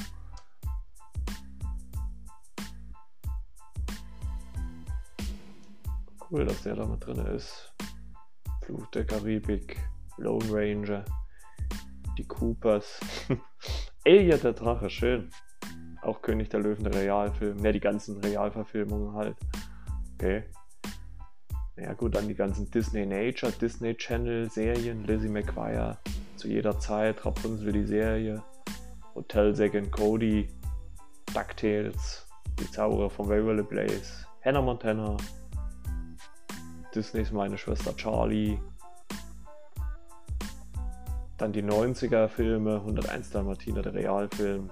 Cool, 6.30 6.44
dass 6.44 6.62
der 6.62 6.74
da 6.74 6.84
mal 6.84 6.98
drin 6.98 7.24
ist. 7.26 7.72
Fluch 8.64 8.86
der 8.88 9.06
Karibik, 9.06 9.78
Lone 10.16 10.44
Ranger, 10.50 11.04
die 12.18 12.26
Coopers. 12.26 12.98
Alien 14.04 14.40
der 14.40 14.52
Drache, 14.52 14.90
schön. 14.90 15.30
Auch 16.02 16.22
König 16.22 16.48
der 16.48 16.60
Löwen, 16.60 16.84
der 16.84 16.94
Realfilm. 16.94 17.64
Ja, 17.64 17.70
die 17.70 17.80
ganzen 17.80 18.18
Realverfilmungen 18.18 19.14
halt. 19.14 19.36
Okay. 20.14 20.44
Ja 21.76 21.92
gut, 21.92 22.14
dann 22.14 22.26
die 22.26 22.34
ganzen 22.34 22.70
Disney 22.70 23.04
Nature, 23.04 23.52
Disney 23.52 23.94
Channel 23.94 24.50
Serien, 24.50 25.04
Lizzie 25.04 25.28
McGuire 25.28 25.98
zu 26.36 26.48
jeder 26.48 26.78
Zeit, 26.78 27.24
Rapunzel 27.24 27.70
die 27.70 27.84
Serie, 27.84 28.42
Hotel 29.16 29.54
Zack 29.54 29.74
and 29.74 29.90
Cody, 29.90 30.46
DuckTales, 31.32 32.26
die 32.60 32.70
Zauberer 32.70 33.08
von 33.08 33.26
Waverly 33.30 33.62
Place, 33.62 34.26
Hannah 34.44 34.60
Montana, 34.60 35.16
Disneys 36.94 37.32
Meine 37.32 37.56
Schwester 37.56 37.96
Charlie, 37.96 38.60
dann 41.38 41.50
die 41.50 41.62
90er 41.62 42.28
Filme, 42.28 42.74
101 42.74 43.30
Dalmatiner, 43.30 43.80
der 43.80 43.94
Realfilm, 43.94 44.70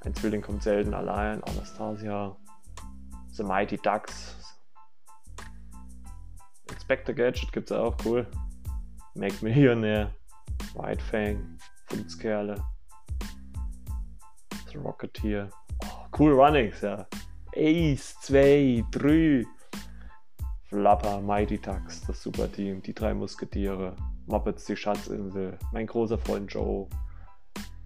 ein 0.00 0.14
Zwilling 0.14 0.42
kommt 0.42 0.64
selten 0.64 0.92
allein, 0.92 1.42
Anastasia, 1.44 2.36
The 3.30 3.44
Mighty 3.44 3.76
Ducks, 3.76 4.36
Inspector 6.72 7.14
Gadget 7.14 7.52
gibt 7.52 7.70
es 7.70 7.76
auch, 7.76 7.96
cool. 8.04 8.26
Make 9.14 9.44
Millionaire, 9.44 10.12
White 10.74 11.02
Fang, 11.04 11.56
Fundskerle, 11.86 12.60
The 14.70 14.78
Rocketeer, 14.78 15.50
oh, 15.84 16.06
Cool 16.16 16.32
Runnings, 16.32 16.80
ja. 16.80 17.06
Ace, 17.56 18.14
2, 18.20 18.84
3, 18.90 19.44
Flapper, 20.68 21.20
Mighty 21.20 21.58
Ducks, 21.58 22.02
das 22.06 22.22
Superteam, 22.22 22.80
die 22.80 22.94
drei 22.94 23.12
Musketiere, 23.12 23.96
Muppets, 24.26 24.66
die 24.66 24.76
Schatzinsel, 24.76 25.58
mein 25.72 25.86
großer 25.86 26.16
Freund 26.18 26.52
Joe, 26.52 26.88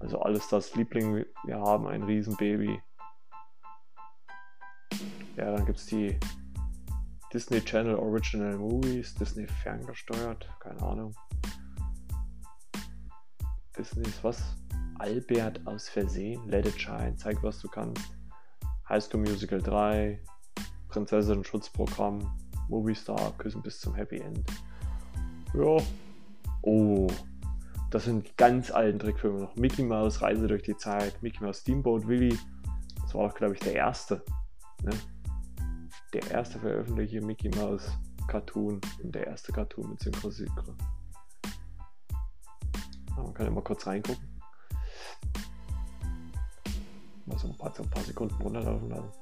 also 0.00 0.21
alles 0.21 0.47
das 0.49 0.75
Liebling, 0.75 1.25
wir 1.45 1.59
haben 1.59 1.87
ein 1.87 2.03
Riesenbaby. 2.03 2.79
Ja, 5.37 5.50
dann 5.57 5.64
gibt 5.64 5.79
es 5.79 5.87
die 5.87 6.19
Disney 7.33 7.62
Channel 7.62 7.97
Original 7.97 8.59
Movies, 8.59 9.14
Disney 9.14 9.47
ferngesteuert, 9.47 10.47
keine 10.61 10.83
Ahnung. 10.83 11.14
Disney's 13.76 14.23
was? 14.23 14.57
Albert 15.04 15.61
aus 15.66 15.90
Versehen, 15.90 16.49
Let 16.49 16.64
It 16.64 16.80
Shine, 16.80 17.14
zeig 17.16 17.42
was 17.42 17.58
du 17.58 17.68
kannst. 17.68 18.16
High 18.88 19.04
School 19.04 19.20
Musical 19.20 19.61
3, 19.61 20.18
Prinzessin 20.88 21.44
Schutzprogramm, 21.44 22.20
Movie 22.70 22.94
Star, 22.94 23.34
Küssen 23.37 23.61
bis 23.61 23.78
zum 23.80 23.94
Happy 23.94 24.20
End. 24.20 24.42
Ja. 25.52 25.76
Oh, 26.62 27.06
das 27.90 28.04
sind 28.04 28.34
ganz 28.38 28.70
alten 28.70 28.99
Trickfilme 28.99 29.40
noch. 29.40 29.54
Mickey 29.56 29.82
Mouse, 29.82 30.23
Reise 30.23 30.46
durch 30.46 30.62
die 30.62 30.76
Zeit, 30.78 31.23
Mickey 31.23 31.44
Mouse 31.44 31.58
Steamboat 31.58 32.08
Willie. 32.08 32.38
Das 33.02 33.14
war 33.14 33.26
auch, 33.26 33.34
glaube 33.34 33.52
ich, 33.52 33.61
der 33.61 33.75
erste. 33.75 34.25
Ne? 34.84 34.92
Der 36.14 36.30
erste 36.30 36.58
veröffentlichte 36.58 37.20
Mickey 37.20 37.50
Mouse 37.50 37.90
Cartoon 38.26 38.80
und 39.02 39.14
der 39.14 39.26
erste 39.26 39.52
Cartoon 39.52 39.90
mit 39.90 40.00
Synchrosynchro. 40.00 40.75
Man 43.16 43.34
kann 43.34 43.49
immer 43.49 43.61
kurz 43.61 43.87
reingucken. 43.87 44.34
Mal 47.26 47.38
so 47.38 47.49
ein 47.49 47.57
paar, 47.57 47.73
so 47.75 47.83
ein 47.83 47.90
paar 47.90 48.02
Sekunden 48.02 48.35
runterlaufen 48.43 48.90
lassen. 48.90 49.12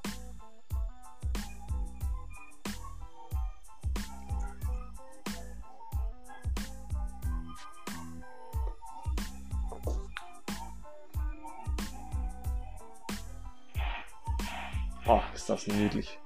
Oh, 15.07 15.21
ist 15.35 15.49
das 15.49 15.67
niedlich. 15.67 16.19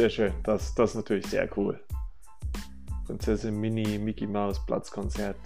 Sehr 0.00 0.08
schön, 0.08 0.32
das, 0.44 0.74
das 0.74 0.92
ist 0.92 0.96
natürlich 0.96 1.26
sehr 1.26 1.46
cool. 1.58 1.78
Prinzessin 3.04 3.60
Mini, 3.60 3.98
Mickey 3.98 4.26
Mouse, 4.26 4.64
Platzkonzert. 4.64 5.36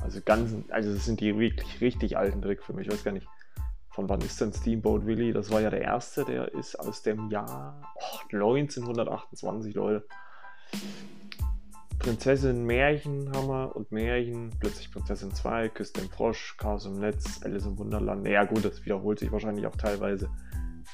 Also 0.00 0.22
ganz, 0.24 0.54
also 0.70 0.94
das 0.94 1.04
sind 1.04 1.20
die 1.20 1.38
wirklich 1.38 1.82
richtig 1.82 2.16
alten 2.16 2.40
Trickfilme. 2.40 2.80
Ich 2.80 2.90
weiß 2.90 3.04
gar 3.04 3.12
nicht, 3.12 3.26
von 3.90 4.08
wann 4.08 4.22
ist 4.22 4.40
denn 4.40 4.54
Steamboat 4.54 5.04
Willie? 5.04 5.34
Das 5.34 5.50
war 5.50 5.60
ja 5.60 5.68
der 5.68 5.82
erste, 5.82 6.24
der 6.24 6.54
ist 6.54 6.76
aus 6.76 7.02
dem 7.02 7.28
Jahr 7.28 7.78
oh, 7.96 8.34
1928, 8.34 9.74
Leute. 9.74 10.06
Prinzessin 11.98 12.64
Märchenhammer 12.64 13.76
und 13.76 13.92
Märchen, 13.92 14.48
plötzlich 14.60 14.90
Prinzessin 14.90 15.34
2, 15.34 15.68
Küste 15.68 16.00
im 16.00 16.08
Frosch, 16.08 16.56
Chaos 16.56 16.86
im 16.86 17.00
Netz, 17.00 17.42
Alice 17.44 17.66
im 17.66 17.76
Wunderland. 17.76 18.22
Naja, 18.22 18.44
gut, 18.44 18.64
das 18.64 18.82
wiederholt 18.86 19.18
sich 19.18 19.30
wahrscheinlich 19.30 19.66
auch 19.66 19.76
teilweise. 19.76 20.30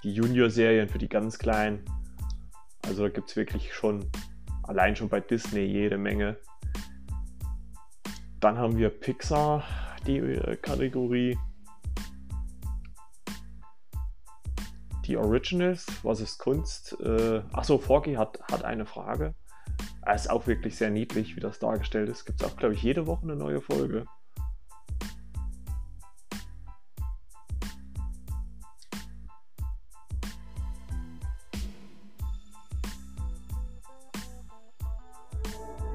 Die 0.02 0.12
Junior-Serien 0.12 0.88
für 0.88 0.98
die 0.98 1.08
ganz 1.08 1.38
Kleinen. 1.38 1.84
Also 2.90 3.04
da 3.04 3.08
gibt 3.08 3.30
es 3.30 3.36
wirklich 3.36 3.72
schon, 3.72 4.10
allein 4.64 4.96
schon 4.96 5.08
bei 5.08 5.20
Disney, 5.20 5.60
jede 5.60 5.96
Menge. 5.96 6.38
Dann 8.40 8.58
haben 8.58 8.76
wir 8.76 8.90
Pixar, 8.90 9.62
die 10.08 10.18
äh, 10.18 10.56
Kategorie. 10.56 11.38
die 15.06 15.16
Originals, 15.16 15.86
was 16.04 16.20
ist 16.20 16.38
Kunst? 16.38 16.96
Äh, 17.00 17.42
achso, 17.52 17.78
Forky 17.78 18.14
hat, 18.14 18.40
hat 18.50 18.64
eine 18.64 18.86
Frage. 18.86 19.34
Er 20.02 20.14
ist 20.14 20.30
auch 20.30 20.46
wirklich 20.46 20.76
sehr 20.76 20.90
niedlich, 20.90 21.34
wie 21.34 21.40
das 21.40 21.58
dargestellt 21.58 22.08
ist. 22.08 22.26
Gibt 22.26 22.40
es 22.40 22.48
auch, 22.48 22.56
glaube 22.56 22.74
ich, 22.74 22.82
jede 22.82 23.08
Woche 23.08 23.24
eine 23.24 23.34
neue 23.34 23.60
Folge. 23.60 24.04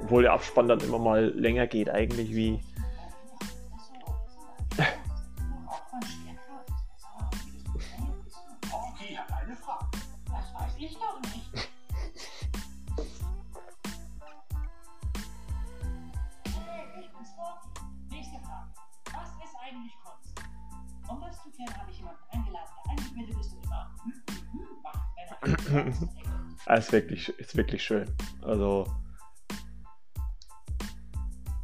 Obwohl 0.06 0.22
der 0.22 0.34
Abspann 0.34 0.68
dann 0.68 0.80
immer 0.82 1.00
mal 1.00 1.34
länger 1.36 1.66
geht, 1.66 1.90
eigentlich 1.90 2.36
wie. 2.36 2.60
Um 21.08 21.20
das 21.20 21.42
zu 21.44 21.50
klären, 21.50 21.76
habe 21.76 21.90
ich 21.90 21.98
jemanden 21.98 22.22
eingeladen, 22.30 22.70
der 22.86 22.92
eingebildet 22.92 23.40
ist 23.40 23.56
und 23.56 23.64
immer 23.64 23.92
macht, 24.84 25.00
wenn 25.16 25.94
er 26.68 26.78
ist 26.78 26.92
wirklich, 26.92 27.30
ist 27.40 27.58
wirklich 27.58 27.84
schön. 27.84 28.06
Also 28.44 28.86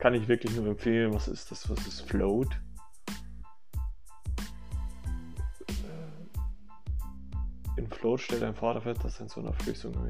kann 0.02 0.16
ich 0.16 0.28
wirklich 0.28 0.56
nur 0.56 0.66
empfehlen. 0.66 1.14
Was 1.14 1.28
ist 1.28 1.52
das? 1.52 1.70
Was 1.70 1.86
ist 1.86 2.02
Float? 2.02 2.60
In 7.78 7.88
Float 7.88 8.20
stellt 8.20 8.42
ein 8.42 8.56
Vater 8.56 8.82
fest, 8.82 9.04
dass 9.04 9.18
sein 9.18 9.30
Sohn 9.30 9.48
auf 9.48 9.56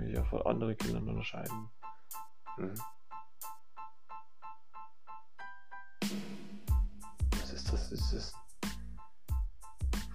ja 0.07 0.23
von 0.23 0.41
anderen 0.43 0.77
Kindern 0.77 1.09
unterscheiden. 1.09 1.69
Hm. 2.55 2.73
Was 7.41 7.51
ist 7.51 7.73
das? 7.73 7.91
Ist 7.91 8.13
das 8.13 8.33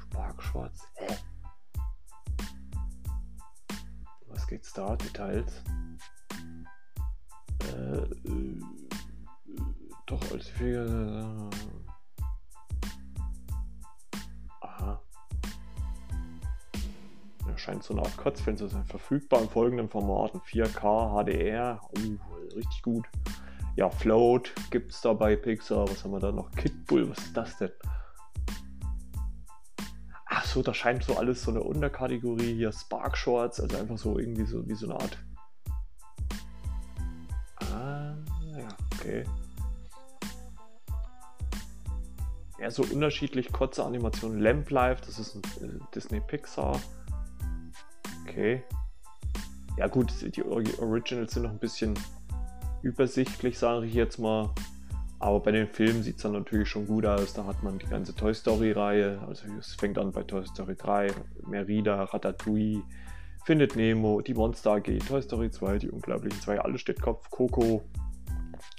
Sparkschwarz? 0.05 0.89
Hä? 0.95 1.17
Was 4.29 4.47
geht's 4.47 4.73
da? 4.73 4.97
Details? 4.97 5.63
Äh, 7.63 7.99
äh, 7.99 8.86
doch 10.07 10.33
als 10.33 10.49
Figur. 10.49 11.51
Aha. 14.61 15.01
Ja, 17.47 17.59
scheint 17.59 17.83
so 17.83 17.95
eine 17.95 18.03
Art 18.03 18.17
Kurzfilm 18.17 18.57
zu 18.57 18.69
sein. 18.69 18.85
Verfügbar 18.85 19.43
in 19.43 19.49
folgenden 19.49 19.89
Formaten: 19.89 20.41
4K, 20.41 21.25
HDR. 21.25 21.81
Uh, 21.99 22.55
richtig 22.55 22.83
gut. 22.83 23.07
Ja, 23.75 23.91
Float 23.91 24.53
gibt 24.71 24.93
es 24.93 25.01
da 25.01 25.13
bei 25.13 25.37
Pixar. 25.37 25.89
Was 25.91 26.05
haben 26.05 26.13
wir 26.13 26.21
da 26.21 26.33
noch? 26.33 26.51
Kidbull, 26.53 27.11
was 27.11 27.19
ist 27.19 27.37
das 27.37 27.59
denn? 27.59 27.73
Ach 30.27 30.45
so, 30.45 30.63
da 30.63 30.73
scheint 30.73 31.05
so 31.05 31.17
alles 31.17 31.43
so 31.43 31.51
eine 31.51 31.63
Unterkategorie 31.63 32.55
hier. 32.55 32.73
Spark 32.73 33.17
Shorts, 33.17 33.61
also 33.61 33.77
einfach 33.77 33.99
so 33.99 34.19
irgendwie 34.19 34.47
so 34.47 34.67
wie 34.67 34.75
so 34.75 34.87
eine 34.87 35.01
Art. 35.01 35.19
Ah, 37.61 38.15
ja, 38.57 38.69
okay. 38.95 39.25
Ja, 42.59 42.71
so 42.71 42.83
unterschiedlich 42.83 43.53
kurze 43.53 43.85
Animationen. 43.85 44.41
Lamp 44.41 44.71
Life, 44.71 45.03
das 45.05 45.19
ist 45.19 45.37
ein 45.37 45.43
äh, 45.63 45.79
Disney 45.95 46.21
Pixar. 46.21 46.81
Okay. 48.23 48.63
Ja 49.77 49.89
gut, 49.89 50.11
die 50.23 50.43
Originals 50.43 51.35
sind 51.35 51.43
noch 51.43 51.51
ein 51.51 51.59
bisschen 51.59 51.95
übersichtlich, 52.83 53.59
sage 53.59 53.87
ich 53.87 53.95
jetzt 53.95 54.19
mal. 54.19 54.55
Aber 55.19 55.41
bei 55.41 55.51
den 55.51 55.67
Filmen 55.67 56.03
sieht 56.03 56.17
es 56.17 56.23
dann 56.23 56.33
natürlich 56.33 56.69
schon 56.69 56.87
gut 56.87 57.05
aus. 57.07 57.35
Da 57.35 57.45
hat 57.45 57.63
man 57.63 57.79
die 57.79 57.87
ganze 57.87 58.15
Toy 58.15 58.35
Story-Reihe. 58.35 59.21
Also 59.27 59.47
es 59.59 59.75
fängt 59.75 59.99
an 59.99 60.13
bei 60.13 60.23
Toy 60.23 60.47
Story 60.47 60.77
3, 60.77 61.09
Merida, 61.47 62.05
Ratatouille, 62.05 62.83
Findet 63.47 63.77
Nemo, 63.77 64.21
die 64.23 64.35
Monster 64.35 64.73
AG, 64.73 64.99
Toy 65.07 65.23
Story 65.23 65.53
2, 65.53 65.79
die 65.79 65.89
unglaublichen 65.89 66.41
zwei, 66.41 66.59
alles 66.59 66.81
steht 66.81 67.01
Kopf, 67.01 67.31
Coco, 67.31 67.81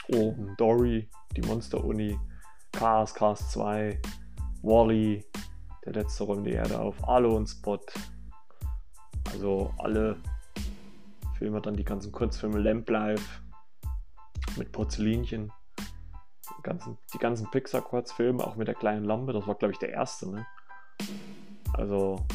oben 0.10 0.56
Dory, 0.58 1.08
die 1.38 1.42
Monster 1.42 1.82
Uni, 1.82 2.20
Cars, 2.78 3.14
Cars 3.14 3.52
2, 3.52 4.00
Wally, 4.62 5.26
der 5.86 5.94
letzte 5.94 6.24
räumt 6.24 6.46
die 6.46 6.52
Erde 6.52 6.80
auf, 6.80 6.96
Alu 7.08 7.36
und 7.36 7.48
Spot. 7.48 7.80
Also 9.32 9.74
alle 9.80 10.18
Filme, 11.38 11.60
dann 11.62 11.76
die 11.76 11.84
ganzen 11.84 12.12
Kurzfilme, 12.12 12.60
Lamp 12.60 12.90
Life 12.90 13.42
mit 14.58 14.72
Porzellinchen 14.72 15.52
ganzen, 16.68 16.98
die 17.14 17.18
ganzen 17.18 17.50
Pixar-Kurzfilme, 17.50 18.46
auch 18.46 18.58
mit 18.58 18.68
der 18.68 18.76
kleinen 18.76 19.06
Lampe, 19.06 19.32
das 19.32 19.48
war 19.48 19.56
glaube 19.56 19.72
ich 19.72 19.80
der 19.80 19.90
erste, 19.90 20.30
ne? 20.30 20.46
Also. 21.74 22.26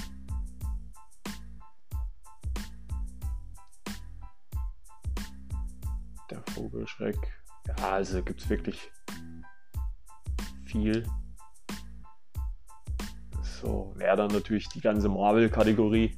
Der 6.31 6.43
Vogelschreck. 6.55 7.19
Ja, 7.69 7.91
also 7.91 8.23
gibt 8.23 8.41
es 8.41 8.49
wirklich 8.49 8.91
viel. 10.73 11.05
So, 13.43 13.93
wäre 13.97 14.17
dann 14.17 14.33
natürlich 14.33 14.69
die 14.71 14.81
ganze 14.81 15.09
Marvel-Kategorie, 15.09 16.17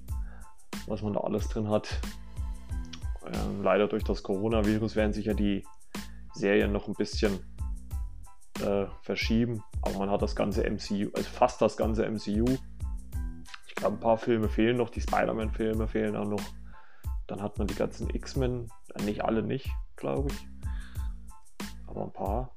was 0.87 1.03
man 1.03 1.13
da 1.13 1.21
alles 1.21 1.49
drin 1.49 1.69
hat. 1.69 2.01
Ähm, 3.27 3.63
leider 3.63 3.89
durch 3.89 4.05
das 4.05 4.23
Coronavirus 4.23 4.97
werden 4.97 5.13
sich 5.13 5.27
ja 5.27 5.35
die 5.35 5.67
Serien 6.33 6.73
noch 6.73 6.89
ein 6.89 6.95
bisschen 6.95 7.41
äh, 8.61 8.87
verschieben. 9.03 9.63
Aber 9.83 9.99
man 9.99 10.11
hat 10.11 10.23
das 10.23 10.37
ganze 10.37 10.63
MCU, 10.63 11.11
also 11.15 11.29
fast 11.29 11.61
das 11.61 11.77
ganze 11.77 12.09
MCU. 12.09 12.57
Ich 13.67 13.75
glaube, 13.75 13.97
ein 13.97 14.01
paar 14.01 14.19
Filme 14.19 14.49
fehlen 14.49 14.77
noch, 14.77 14.91
die 14.91 15.01
Spider-Man-Filme 15.01 15.89
fehlen 15.89 16.17
auch 16.17 16.29
noch. 16.29 16.43
Dann 17.27 17.43
hat 17.43 17.59
man 17.59 17.67
die 17.67 17.75
ganzen 17.75 18.09
X-Men, 18.11 18.69
äh, 18.95 19.03
nicht 19.03 19.25
alle 19.25 19.43
nicht, 19.43 19.69
glaube 19.97 20.31
ich. 20.31 20.49
Aber 21.87 22.05
ein 22.05 22.13
paar. 22.13 22.55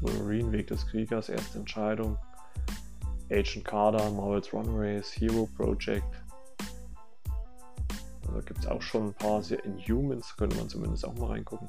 Wolverine, 0.00 0.52
Weg 0.52 0.68
des 0.68 0.86
Kriegers, 0.86 1.28
erste 1.28 1.58
Entscheidung. 1.58 2.16
Agent 3.30 3.64
Carter, 3.64 4.10
Marvel's 4.10 4.52
Runaways, 4.52 5.10
Hero 5.12 5.48
Project. 5.56 6.04
Also 8.26 8.40
gibt 8.40 8.60
es 8.60 8.66
auch 8.66 8.82
schon 8.82 9.08
ein 9.08 9.14
paar 9.14 9.42
sehr 9.42 9.64
Inhumans, 9.64 10.36
könnte 10.36 10.56
man 10.56 10.68
zumindest 10.68 11.06
auch 11.06 11.14
mal 11.14 11.28
reingucken 11.28 11.68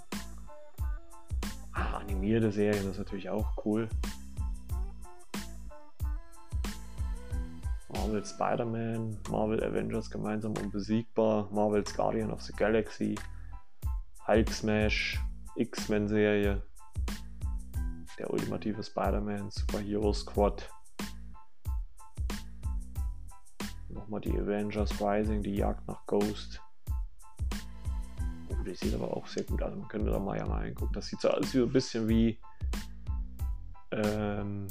animierte 2.02 2.52
Serien, 2.52 2.84
das 2.84 2.94
ist 2.94 2.98
natürlich 3.00 3.30
auch 3.30 3.54
cool. 3.66 3.88
Marvel 7.94 8.26
Spider-Man, 8.26 9.18
Marvel 9.30 9.64
Avengers 9.64 10.10
gemeinsam 10.10 10.54
unbesiegbar, 10.58 11.50
Marvel's 11.52 11.94
Guardian 11.94 12.32
of 12.32 12.42
the 12.42 12.54
Galaxy, 12.54 13.16
Hulk 14.28 14.50
Smash, 14.50 15.20
X-Men 15.56 16.08
Serie, 16.08 16.64
der 18.22 18.32
ultimative 18.32 18.84
Spider-Man, 18.84 19.52
Superhero 19.52 20.14
Squad. 20.14 20.70
Nochmal 23.90 24.22
die 24.22 24.38
Avengers 24.38 25.02
Rising, 25.02 25.44
die 25.44 25.56
Jagd 25.56 25.88
nach 25.88 26.06
Ghost 26.06 26.62
die 28.64 28.76
sieht 28.76 28.94
aber 28.94 29.16
auch 29.16 29.28
sehr 29.28 29.44
gut 29.44 29.62
aus. 29.62 29.76
Man 29.76 29.88
könnte 29.88 30.12
da 30.12 30.20
mal 30.20 30.38
ja 30.38 30.46
mal 30.46 30.60
reingucken. 30.60 30.94
Das 30.94 31.08
sieht 31.08 31.22
so 31.22 31.30
aus 31.30 31.54
wie 31.54 31.62
ein 31.62 31.72
bisschen 31.72 32.08
wie. 32.08 32.40
Ähm, 33.92 34.68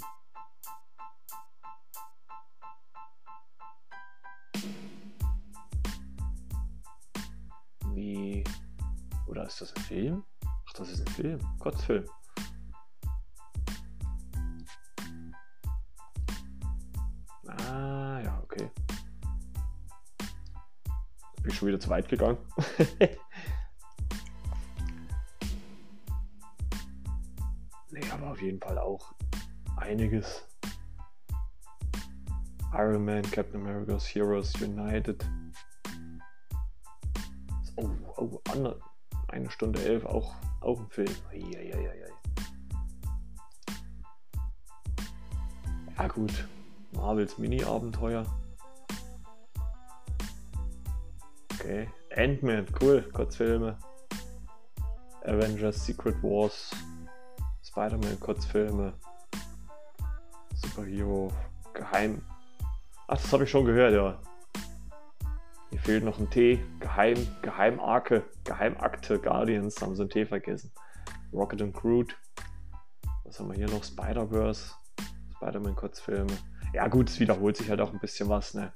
wie. 7.92 8.44
Oder 9.26 9.46
ist 9.46 9.60
das 9.60 9.74
ein 9.76 9.82
Film? 9.82 10.24
Ach, 10.44 10.72
das 10.74 10.90
ist 10.90 11.06
ein 11.06 11.12
Film. 11.12 11.40
Kurzfilm. 11.58 12.04
Bin 21.42 21.52
schon 21.52 21.68
wieder 21.68 21.80
zu 21.80 21.88
weit 21.88 22.08
gegangen. 22.08 22.38
auf 28.40 28.44
jeden 28.44 28.60
Fall 28.60 28.78
auch 28.78 29.12
einiges. 29.76 30.46
Iron 32.72 33.04
Man, 33.04 33.22
Captain 33.22 33.60
America's 33.60 34.06
Heroes 34.06 34.54
United. 34.62 35.22
Oh, 37.76 37.90
oh, 38.16 38.40
eine 39.28 39.50
Stunde 39.50 39.82
elf, 39.82 40.06
auch, 40.06 40.34
auch 40.60 40.80
ein 40.80 40.88
Film. 40.88 41.14
Eieieiei. 41.30 42.06
Ja 45.98 46.08
gut, 46.08 46.48
Marvels 46.92 47.36
Mini-Abenteuer. 47.36 48.24
Okay, 51.70 51.88
Ant-Man, 52.16 52.66
cool, 52.80 53.00
Kurzfilme. 53.12 53.78
Avengers 55.24 55.86
Secret 55.86 56.20
Wars 56.20 56.72
Spider-Man-Kurzfilme, 57.62 58.92
Superhero, 60.52 61.30
Geheim. 61.72 62.22
Ach, 63.06 63.16
das 63.16 63.32
habe 63.32 63.44
ich 63.44 63.50
schon 63.50 63.66
gehört, 63.66 63.94
ja. 63.94 64.18
Die 65.70 65.76
Mir 65.76 65.80
fehlt 65.80 66.02
noch 66.02 66.18
ein 66.18 66.28
T. 66.28 66.58
Geheim, 66.80 67.24
Geheimarke, 67.40 68.24
Geheimakte 68.42 69.20
Guardians, 69.20 69.80
haben 69.80 69.94
sie 69.94 70.02
ein 70.02 70.10
T 70.10 70.26
vergessen. 70.26 70.72
Rocket 71.32 71.62
and 71.62 71.74
Groot. 71.74 72.16
Was 73.22 73.38
haben 73.38 73.48
wir 73.48 73.54
hier 73.54 73.70
noch? 73.70 73.84
Spider-Verse. 73.84 74.72
Spider-Man 75.36 75.76
Kurzfilme. 75.76 76.36
Ja 76.74 76.88
gut, 76.88 77.10
es 77.10 77.20
wiederholt 77.20 77.56
sich 77.56 77.70
halt 77.70 77.80
auch 77.80 77.92
ein 77.92 78.00
bisschen 78.00 78.28
was, 78.28 78.54
ne? 78.54 78.72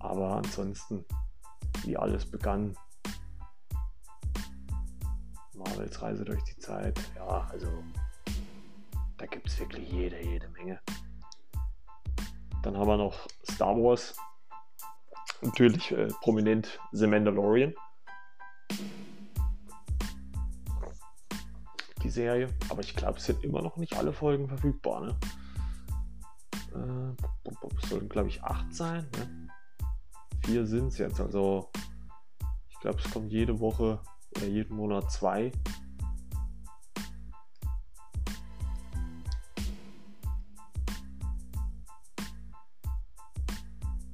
Aber 0.00 0.38
ansonsten, 0.38 1.04
wie 1.86 1.96
alles 1.96 2.30
begann. 2.30 2.76
Marvels 5.54 6.00
Reise 6.02 6.24
durch 6.24 6.42
die 6.44 6.56
Zeit. 6.58 6.98
Ja, 7.16 7.48
also 7.50 7.68
da 9.16 9.26
gibt 9.26 9.48
es 9.48 9.58
wirklich 9.58 9.90
jede, 9.90 10.22
jede 10.22 10.48
Menge. 10.48 10.80
Dann 12.62 12.76
haben 12.76 12.88
wir 12.88 12.96
noch 12.96 13.26
Star 13.50 13.76
Wars. 13.76 14.16
Natürlich 15.42 15.92
äh, 15.92 16.08
prominent 16.22 16.78
The 16.92 17.06
Mandalorian. 17.06 17.74
Die 22.02 22.10
Serie. 22.10 22.48
Aber 22.70 22.80
ich 22.80 22.94
glaube, 22.94 23.18
es 23.18 23.26
sind 23.26 23.44
immer 23.44 23.62
noch 23.62 23.76
nicht 23.76 23.96
alle 23.96 24.12
Folgen 24.12 24.48
verfügbar. 24.48 25.02
Ne? 25.02 25.16
Äh, 26.74 27.86
sollten, 27.86 28.08
glaube 28.08 28.28
ich, 28.28 28.42
acht 28.42 28.74
sein. 28.74 29.06
Ne? 29.16 29.43
Vier 30.44 30.66
sind 30.66 30.88
es 30.88 30.98
jetzt. 30.98 31.20
Also, 31.20 31.70
ich 32.68 32.78
glaube, 32.80 32.98
es 33.02 33.10
kommt 33.10 33.32
jede 33.32 33.60
Woche 33.60 33.98
oder 34.36 34.46
jeden 34.46 34.76
Monat 34.76 35.10
zwei. 35.10 35.50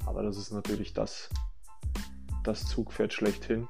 Aber 0.06 0.22
das 0.22 0.36
ist 0.36 0.52
natürlich 0.52 0.92
das, 0.92 1.28
das 2.44 2.64
Zugpferd 2.64 3.12
schlechthin. 3.12 3.68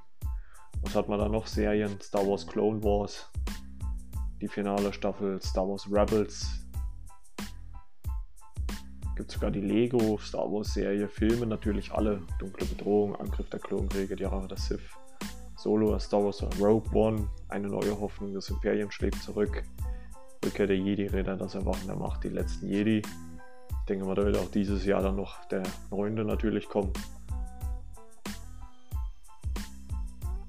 Was 0.82 0.94
hat 0.94 1.08
man 1.08 1.18
da 1.18 1.30
noch? 1.30 1.46
Serien, 1.46 1.98
Star 2.02 2.26
Wars 2.26 2.46
Clone 2.46 2.82
Wars, 2.82 3.30
die 4.42 4.48
finale 4.48 4.92
Staffel 4.92 5.40
Star 5.40 5.66
Wars 5.66 5.86
Rebels. 5.90 6.59
Gibt 9.20 9.33
sogar 9.33 9.50
die 9.50 9.61
Lego 9.61 10.16
Star 10.16 10.50
Wars 10.50 10.72
Serie, 10.72 11.06
Filme 11.06 11.44
natürlich 11.44 11.92
alle. 11.92 12.22
Dunkle 12.38 12.64
Bedrohung, 12.64 13.14
Angriff 13.16 13.50
der 13.50 13.61
Klonkriege, 13.61 14.16
die 14.16 14.22
Jahre 14.22 14.48
der 14.48 14.56
Sith, 14.56 14.80
Solo, 15.59 15.98
Star 15.98 16.24
Wars 16.24 16.42
Rogue 16.59 16.90
One, 16.94 17.28
eine 17.50 17.68
neue 17.68 18.00
Hoffnung, 18.00 18.33
das 18.33 18.48
Imperium 18.48 18.90
schlägt 18.90 19.22
zurück. 19.22 19.62
Rückkehr 20.42 20.66
der 20.66 20.78
Jedi-Räder, 20.78 21.37
das 21.37 21.54
Erwachen 21.54 21.87
der 21.87 21.96
Macht, 21.96 22.24
die 22.24 22.30
letzten 22.30 22.66
Jedi. 22.66 23.02
Ich 23.02 23.87
denke 23.90 24.06
mal, 24.06 24.14
da 24.14 24.24
wird 24.24 24.38
auch 24.38 24.50
dieses 24.50 24.87
Jahr 24.87 25.02
dann 25.02 25.16
noch 25.16 25.44
der 25.48 25.64
neunte 25.90 26.24
natürlich 26.24 26.66
kommen. 26.66 26.90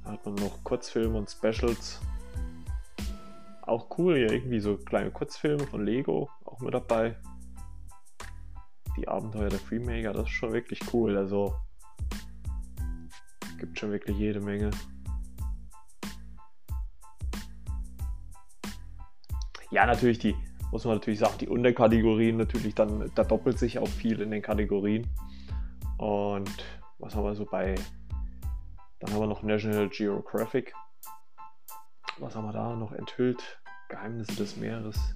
Da 0.05 0.11
hat 0.13 0.25
man 0.25 0.35
noch 0.35 0.63
Kurzfilme 0.63 1.17
und 1.17 1.29
Specials. 1.29 1.99
Auch 3.63 3.87
cool, 3.97 4.15
hier 4.15 4.31
irgendwie 4.31 4.61
so 4.61 4.77
kleine 4.77 5.11
Kurzfilme 5.11 5.67
von 5.67 5.85
Lego 5.85 6.29
auch 6.45 6.61
mit 6.61 6.73
dabei. 6.73 7.17
Die 9.01 9.07
Abenteuer 9.07 9.49
der 9.49 9.57
Freemaker, 9.57 10.13
das 10.13 10.27
ist 10.27 10.33
schon 10.35 10.53
wirklich 10.53 10.79
cool. 10.93 11.17
Also 11.17 11.55
gibt 13.57 13.79
schon 13.79 13.91
wirklich 13.91 14.17
jede 14.17 14.41
Menge. 14.41 14.71
Ja, 19.71 19.85
natürlich 19.85 20.19
die, 20.19 20.35
muss 20.71 20.83
man 20.85 20.95
natürlich 20.95 21.19
sagen, 21.19 21.37
die 21.39 21.47
Unterkategorien 21.47 22.37
natürlich 22.37 22.75
dann, 22.75 23.09
da 23.15 23.23
doppelt 23.23 23.57
sich 23.57 23.79
auch 23.79 23.87
viel 23.87 24.21
in 24.21 24.31
den 24.31 24.41
Kategorien. 24.41 25.07
Und 25.97 26.65
was 26.99 27.15
haben 27.15 27.23
wir 27.23 27.35
so 27.35 27.45
bei, 27.45 27.75
dann 28.99 29.13
haben 29.13 29.19
wir 29.19 29.27
noch 29.27 29.43
National 29.43 29.89
Geographic. 29.89 30.73
Was 32.19 32.35
haben 32.35 32.45
wir 32.45 32.53
da 32.53 32.75
noch 32.75 32.91
enthüllt? 32.91 33.61
Geheimnisse 33.89 34.35
des 34.35 34.57
Meeres. 34.57 35.15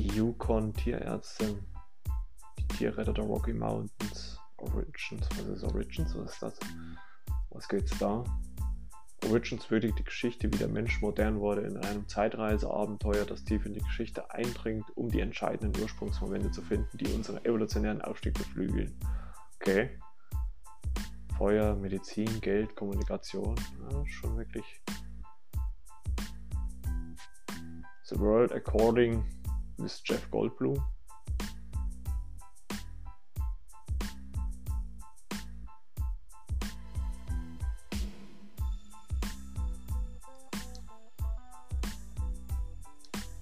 Die 0.00 0.16
Yukon 0.16 0.72
Tierärztin. 0.72 1.58
Die 2.58 2.66
Tierretter 2.68 3.12
der 3.12 3.24
Rocky 3.24 3.52
Mountains. 3.52 4.40
Origins. 4.56 5.28
Was 5.36 5.46
ist 5.46 5.62
Origins? 5.62 6.16
Was 6.16 6.32
ist 6.32 6.42
das? 6.42 6.58
Was 7.50 7.68
geht's 7.68 7.98
da? 7.98 8.24
Origins 9.26 9.70
würdigt 9.70 9.98
die 9.98 10.04
Geschichte, 10.04 10.50
wie 10.50 10.56
der 10.56 10.68
Mensch 10.68 11.02
modern 11.02 11.38
wurde, 11.38 11.66
in 11.66 11.76
einem 11.76 12.08
Zeitreiseabenteuer, 12.08 13.26
das 13.26 13.44
tief 13.44 13.66
in 13.66 13.74
die 13.74 13.82
Geschichte 13.82 14.30
eindringt, 14.30 14.86
um 14.96 15.10
die 15.10 15.20
entscheidenden 15.20 15.78
Ursprungsmomente 15.82 16.50
zu 16.50 16.62
finden, 16.62 16.96
die 16.96 17.12
unseren 17.12 17.44
evolutionären 17.44 18.00
Aufstieg 18.00 18.32
beflügeln. 18.32 18.98
Okay. 19.56 20.00
Feuer, 21.36 21.76
Medizin, 21.76 22.40
Geld, 22.40 22.74
Kommunikation. 22.74 23.54
Ja, 23.82 24.06
schon 24.06 24.38
wirklich. 24.38 24.82
The 28.04 28.18
World 28.18 28.50
According 28.52 29.39
with 29.80 30.00
Jeff 30.04 30.30
Goldblum. 30.30 30.82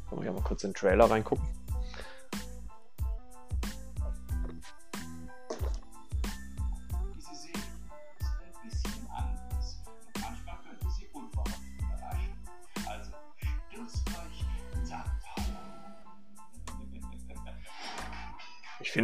Kann 0.09 0.19
man 0.19 0.25
ja 0.25 0.33
mal 0.33 0.43
kurz 0.43 0.65
in 0.65 0.71
den 0.71 0.75
Trailer 0.75 1.11
reingucken. 1.11 1.58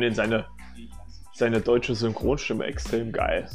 Finde 0.04 0.16
seine, 0.16 0.46
seine 1.32 1.60
deutsche 1.60 1.94
Synchronstimme 1.94 2.64
extrem 2.64 3.12
geil. 3.12 3.48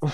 Das 0.00 0.12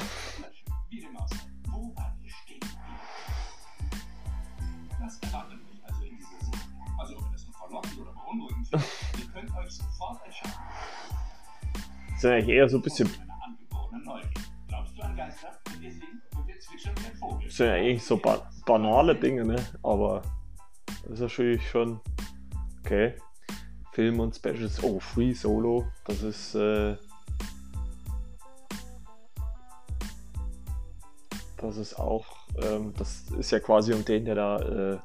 erwartet 5.23 5.61
mich 5.63 5.85
also 5.85 6.03
in 6.03 6.17
dieser 6.17 6.41
Serie. 6.41 6.61
Also, 6.99 7.17
wenn 7.17 7.31
das 7.31 7.45
verlockend 7.45 7.99
oder 8.01 8.13
beunruhigend 8.13 8.67
findet, 8.69 8.91
ihr 9.19 9.27
könnt 9.33 9.57
euch 9.57 9.71
sofort 9.71 10.25
entscheiden. 10.25 10.55
Das 12.11 12.21
sind 12.21 12.33
eigentlich 12.33 12.49
eher 12.49 12.69
so 12.69 12.79
ein 12.79 12.83
bisschen. 12.83 13.09
Glaubst 14.67 14.99
du 14.99 15.03
an 15.03 15.17
Geister? 15.17 15.49
Das 17.45 17.57
sind 17.57 17.67
ja 17.67 17.75
eigentlich 17.75 18.03
so 18.05 18.17
ba 18.17 18.51
banale 18.65 19.15
Dinge, 19.15 19.45
ne? 19.45 19.65
Aber 19.85 20.23
das 21.05 21.13
ist 21.13 21.21
natürlich 21.21 21.71
schon 21.71 22.01
okay. 22.81 23.15
Film 23.93 24.19
und 24.19 24.35
Specials. 24.35 24.83
Oh, 24.83 24.99
Free 24.99 25.33
Solo. 25.33 25.87
Das 26.05 26.23
ist. 26.23 26.57
Äh, 26.57 26.97
das 31.67 31.77
ist 31.77 31.99
auch. 31.99 32.27
Ähm, 32.63 32.93
das 32.97 33.25
ist 33.39 33.51
ja 33.51 33.61
quasi 33.61 33.93
um 33.93 34.05
den, 34.05 34.25
der 34.25 34.35
da 34.35 34.59
äh, 34.59 34.99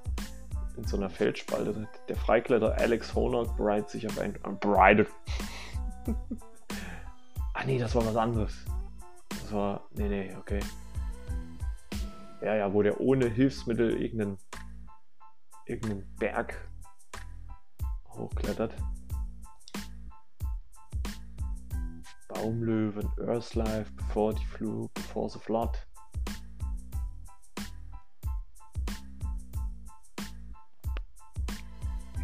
in 0.78 0.86
so 0.86 0.98
einer 0.98 1.10
Felsspalte. 1.10 1.88
Der 2.08 2.16
Freikletter 2.16 2.76
Alex 2.78 3.14
Honnold 3.14 3.56
bereitet 3.58 3.90
sich 3.90 4.08
auf 4.08 4.20
ein. 4.20 4.36
Äh, 4.36 4.52
bereitet. 4.60 5.10
ah, 7.54 7.64
nee, 7.66 7.78
das 7.78 7.96
war 7.96 8.06
was 8.06 8.16
anderes. 8.16 8.54
Das 9.30 9.52
war. 9.52 9.88
Nee, 9.94 10.08
nee, 10.08 10.36
okay. 10.40 10.60
Ja, 12.42 12.56
ja, 12.56 12.74
wo 12.74 12.82
der 12.82 13.00
ohne 13.00 13.28
Hilfsmittel 13.28 14.02
irgendeinen, 14.02 14.38
irgendeinen 15.68 16.16
Berg 16.16 16.56
hochklettert. 18.10 18.74
Baumlöwen, 22.30 23.08
Earthlife, 23.20 23.92
Before 23.92 24.34
the 24.34 24.46
Flu, 24.46 24.90
Before 24.96 25.30
the 25.30 25.40
Flood. 25.40 25.78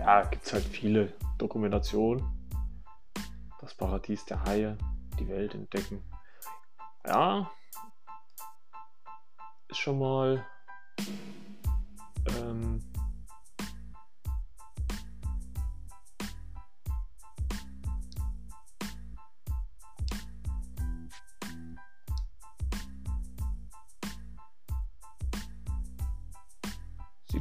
Ja, 0.08 0.24
gibt 0.24 0.46
es 0.46 0.54
halt 0.54 0.64
viele 0.64 1.14
Dokumentationen. 1.38 2.24
Das 3.60 3.74
Paradies 3.74 4.24
der 4.24 4.42
Haie, 4.46 4.78
die 5.20 5.28
Welt 5.28 5.54
entdecken. 5.54 6.02
Ja, 7.06 7.52
ist 9.68 9.80
schon 9.80 10.00
mal 10.00 10.46
ähm, 12.40 12.82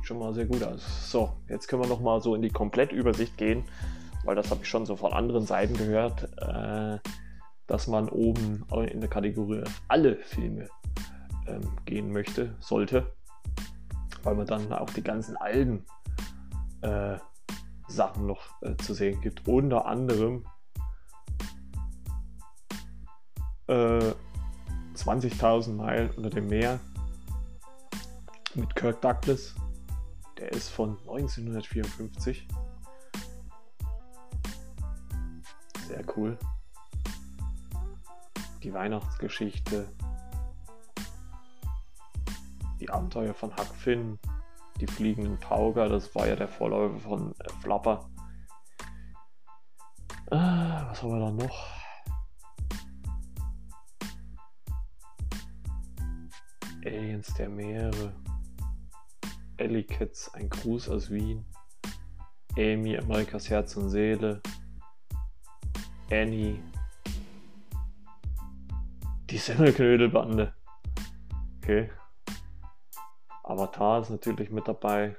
schon 0.06 0.18
mal 0.18 0.32
sehr 0.32 0.46
gut 0.46 0.62
aus. 0.62 1.10
So, 1.10 1.32
jetzt 1.48 1.66
können 1.66 1.82
wir 1.82 1.88
noch 1.88 2.00
mal 2.00 2.20
so 2.20 2.34
in 2.34 2.42
die 2.42 2.50
Komplettübersicht 2.50 3.36
gehen, 3.36 3.64
weil 4.24 4.36
das 4.36 4.50
habe 4.50 4.62
ich 4.62 4.68
schon 4.68 4.86
so 4.86 4.96
von 4.96 5.12
anderen 5.12 5.44
Seiten 5.46 5.76
gehört, 5.76 6.28
äh, 6.40 6.98
dass 7.66 7.88
man 7.88 8.08
oben 8.08 8.64
in 8.90 9.00
der 9.00 9.10
Kategorie 9.10 9.64
alle 9.88 10.16
Filme 10.16 10.68
ähm, 11.48 11.62
gehen 11.84 12.12
möchte, 12.12 12.54
sollte, 12.60 13.12
weil 14.22 14.36
man 14.36 14.46
dann 14.46 14.72
auch 14.72 14.90
die 14.90 15.02
ganzen 15.02 15.36
alten 15.36 15.84
äh, 16.82 17.16
Sachen 17.88 18.26
noch 18.26 18.62
äh, 18.62 18.76
zu 18.76 18.94
sehen 18.94 19.20
gibt. 19.20 19.48
Unter 19.48 19.86
anderem 19.86 20.44
äh, 23.66 24.12
20.000 24.94 25.74
Meilen 25.74 26.10
unter 26.10 26.30
dem 26.30 26.46
Meer 26.46 26.78
mit 28.54 28.74
Kirk 28.76 29.02
Douglas. 29.02 29.54
Der 30.38 30.52
ist 30.52 30.68
von 30.68 30.98
1954. 31.08 32.46
Sehr 35.88 36.04
cool. 36.16 36.38
Die 38.62 38.72
Weihnachtsgeschichte. 38.72 39.88
Die 42.80 42.90
Abenteuer 42.90 43.34
von 43.34 43.56
Huck 43.56 43.74
Finn. 43.74 44.18
Die 44.80 44.86
fliegenden 44.86 45.40
Tauger, 45.40 45.88
das 45.88 46.14
war 46.14 46.26
ja 46.26 46.36
der 46.36 46.48
Vorläufer 46.48 46.98
von 47.00 47.34
äh, 47.38 47.48
Flapper. 47.62 48.10
Ah, 50.30 50.88
was 50.88 51.02
haben 51.02 51.12
wir 51.12 51.20
da 51.20 51.30
noch? 51.30 51.66
Aliens 56.84 57.32
der 57.34 57.48
Meere. 57.48 58.12
Ellie 59.58 59.84
Kids, 59.84 60.28
ein 60.34 60.50
Gruß 60.50 60.90
aus 60.90 61.10
Wien. 61.10 61.46
Amy, 62.58 62.98
Amerikas 62.98 63.48
Herz 63.48 63.74
und 63.76 63.88
Seele. 63.88 64.42
Annie. 66.10 66.62
Die 69.30 69.38
Semmelknödelbande. 69.38 70.54
Okay. 71.58 71.90
Avatar 73.44 74.02
ist 74.02 74.10
natürlich 74.10 74.50
mit 74.50 74.68
dabei. 74.68 75.16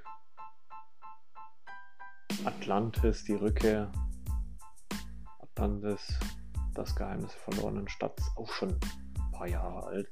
Atlantis, 2.46 3.24
die 3.24 3.34
Rückkehr. 3.34 3.92
Atlantis, 5.40 6.20
das 6.76 6.96
Geheimnis 6.96 7.32
der 7.32 7.42
verlorenen 7.42 7.90
Stadt, 7.90 8.22
auch 8.36 8.52
schon 8.52 8.70
ein 8.70 9.32
paar 9.32 9.48
Jahre 9.48 9.84
alt. 9.84 10.10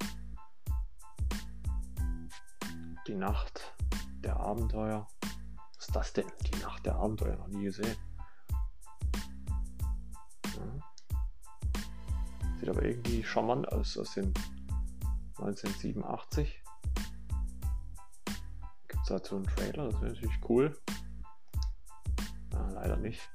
Die 3.08 3.14
Nacht 3.14 3.76
der 4.26 4.40
Abenteuer. 4.40 5.08
Was 5.22 5.88
ist 5.88 5.96
das 5.96 6.14
denn? 6.14 6.26
Die 6.52 6.60
Nacht 6.60 6.86
der 6.86 6.96
Abenteuer 6.96 7.36
noch 7.38 7.48
nie 7.48 7.66
gesehen. 7.66 7.96
Ja. 10.46 11.72
Sieht 12.60 12.70
aber 12.70 12.84
irgendwie 12.84 13.24
charmant 13.24 13.72
aus, 13.72 13.98
aus 13.98 14.14
dem 14.16 14.34
1987. 15.38 16.64
Gibt 18.88 19.02
es 19.04 19.10
dazu 19.10 19.36
einen 19.36 19.46
Trailer? 19.46 19.90
Das 19.90 20.02
wäre 20.02 20.14
natürlich 20.14 20.50
cool. 20.50 20.78
Ja, 22.52 22.70
leider 22.72 22.98
nicht. 22.98 23.30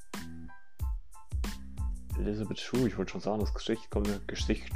Elizabeth 2.19 2.59
Shue, 2.59 2.89
ich 2.89 2.99
wollte 2.99 3.13
schon 3.13 3.21
sagen, 3.21 3.41
das 3.41 3.55
Gesicht 3.55 3.91
kommt 3.91 4.09
mir, 4.09 4.19
Gesicht 4.27 4.71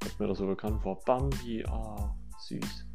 kommt 0.00 0.20
mir 0.20 0.26
da 0.28 0.34
so 0.34 0.46
bekannt 0.46 0.82
vor. 0.82 1.00
Bambi, 1.04 1.64
ah, 1.66 2.14
süß. 2.40 2.85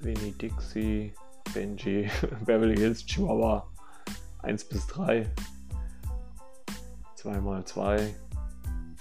Winnie 0.00 0.32
Dixie, 0.32 1.12
Benji, 1.52 2.10
Beverly 2.44 2.76
Hills, 2.76 3.04
Chihuahua. 3.04 3.66
1 4.42 4.64
bis 4.64 4.86
3, 4.86 5.28
2x2, 7.16 8.14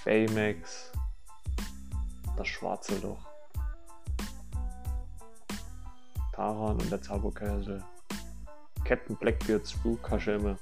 Baymax, 0.04 0.92
das 2.36 2.48
schwarze 2.48 2.98
Loch, 3.00 3.24
Taran 6.34 6.82
und 6.82 6.92
der 6.92 7.02
Zauberkäse, 7.02 7.84
Captain 8.84 9.16
Blackbeards 9.16 9.72
Spukkaschemme, 9.72 10.58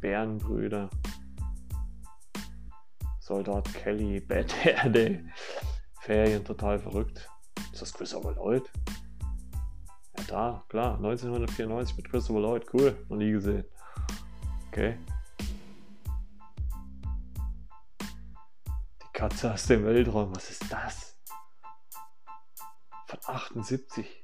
Bärenbrüder, 0.00 0.88
Soldat 3.28 3.70
Kelly, 3.74 4.20
Bad 4.20 4.50
Hair 4.64 4.88
Day, 4.88 5.24
Ferien 6.00 6.42
total 6.42 6.78
verrückt. 6.78 7.28
Ist 7.70 7.82
das 7.82 7.92
Christopher 7.92 8.32
Lloyd? 8.32 8.62
Ja, 10.16 10.24
da, 10.26 10.64
klar, 10.70 10.94
1994 10.94 11.98
mit 11.98 12.10
Christopher 12.10 12.40
Lloyd, 12.40 12.64
cool, 12.72 12.96
noch 13.10 13.18
nie 13.18 13.32
gesehen. 13.32 13.66
Okay. 14.68 14.98
Die 18.00 19.12
Katze 19.12 19.52
aus 19.52 19.66
dem 19.66 19.84
Weltraum, 19.84 20.34
was 20.34 20.48
ist 20.48 20.64
das? 20.72 21.20
Von 23.08 23.18
78. 23.26 24.22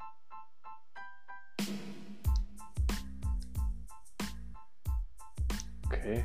Okay. 5.84 6.24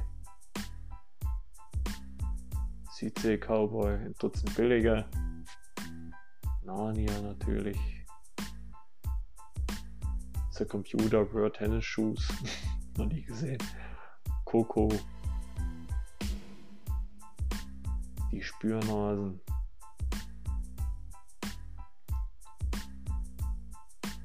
Südsee-Cowboy, 3.00 3.94
ein 3.94 4.14
Dutzend 4.20 4.54
billiger. 4.58 5.10
Narnia 6.64 7.22
natürlich. 7.22 7.78
The 10.52 10.66
Computer 10.66 11.34
World 11.34 11.56
Tennis 11.56 11.86
Shoes. 11.86 12.28
Noch 12.98 13.06
nie 13.06 13.22
gesehen. 13.22 13.58
Coco. 14.44 14.90
Die 18.34 18.44
Spürnasen. 18.44 19.40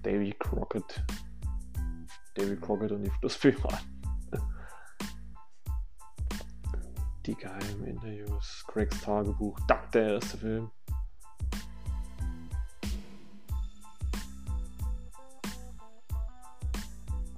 Davy 0.02 0.34
Crockett. 0.36 1.04
Davy 2.34 2.56
Crockett 2.56 2.90
und 2.90 3.04
die 3.04 3.10
Flusspiraten. 3.10 3.93
Die 7.26 7.34
geheimen 7.34 7.84
Interviews, 7.84 8.64
Craigs 8.66 9.00
Tagebuch, 9.00 9.58
Duck, 9.60 9.90
der 9.92 10.14
erste 10.16 10.36
Film. 10.36 10.70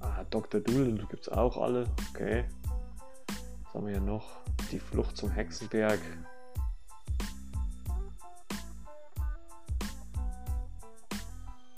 Ah, 0.01 0.25
Dr. 0.29 0.59
Doolittle 0.59 1.07
gibt 1.07 1.21
es 1.21 1.29
auch 1.29 1.55
alle. 1.55 1.87
Okay. 2.09 2.43
Was 3.63 3.73
haben 3.75 3.85
wir 3.85 3.93
hier 3.93 4.01
noch? 4.01 4.41
Die 4.71 4.79
Flucht 4.79 5.15
zum 5.15 5.29
Hexenberg. 5.29 6.01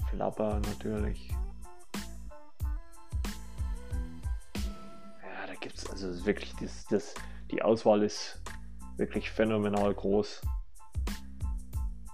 Flapper 0.10 0.60
natürlich. 0.62 1.30
Ja, 4.56 5.46
da 5.46 5.54
gibt 5.60 5.78
es 5.78 5.88
also 5.88 6.26
wirklich 6.26 6.56
das, 6.56 6.86
das 6.88 7.14
die 7.52 7.62
Auswahl 7.62 8.04
ist 8.04 8.42
wirklich 8.98 9.32
phänomenal 9.32 9.94
groß. 9.94 10.42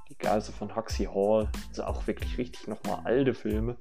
Die 0.09 0.17
Geister 0.17 0.53
von 0.53 0.75
Huxley 0.75 1.07
Hall, 1.07 1.49
also 1.69 1.83
auch 1.83 2.07
wirklich 2.07 2.37
richtig 2.37 2.67
nochmal 2.67 3.01
alte 3.03 3.33
Filme. 3.33 3.77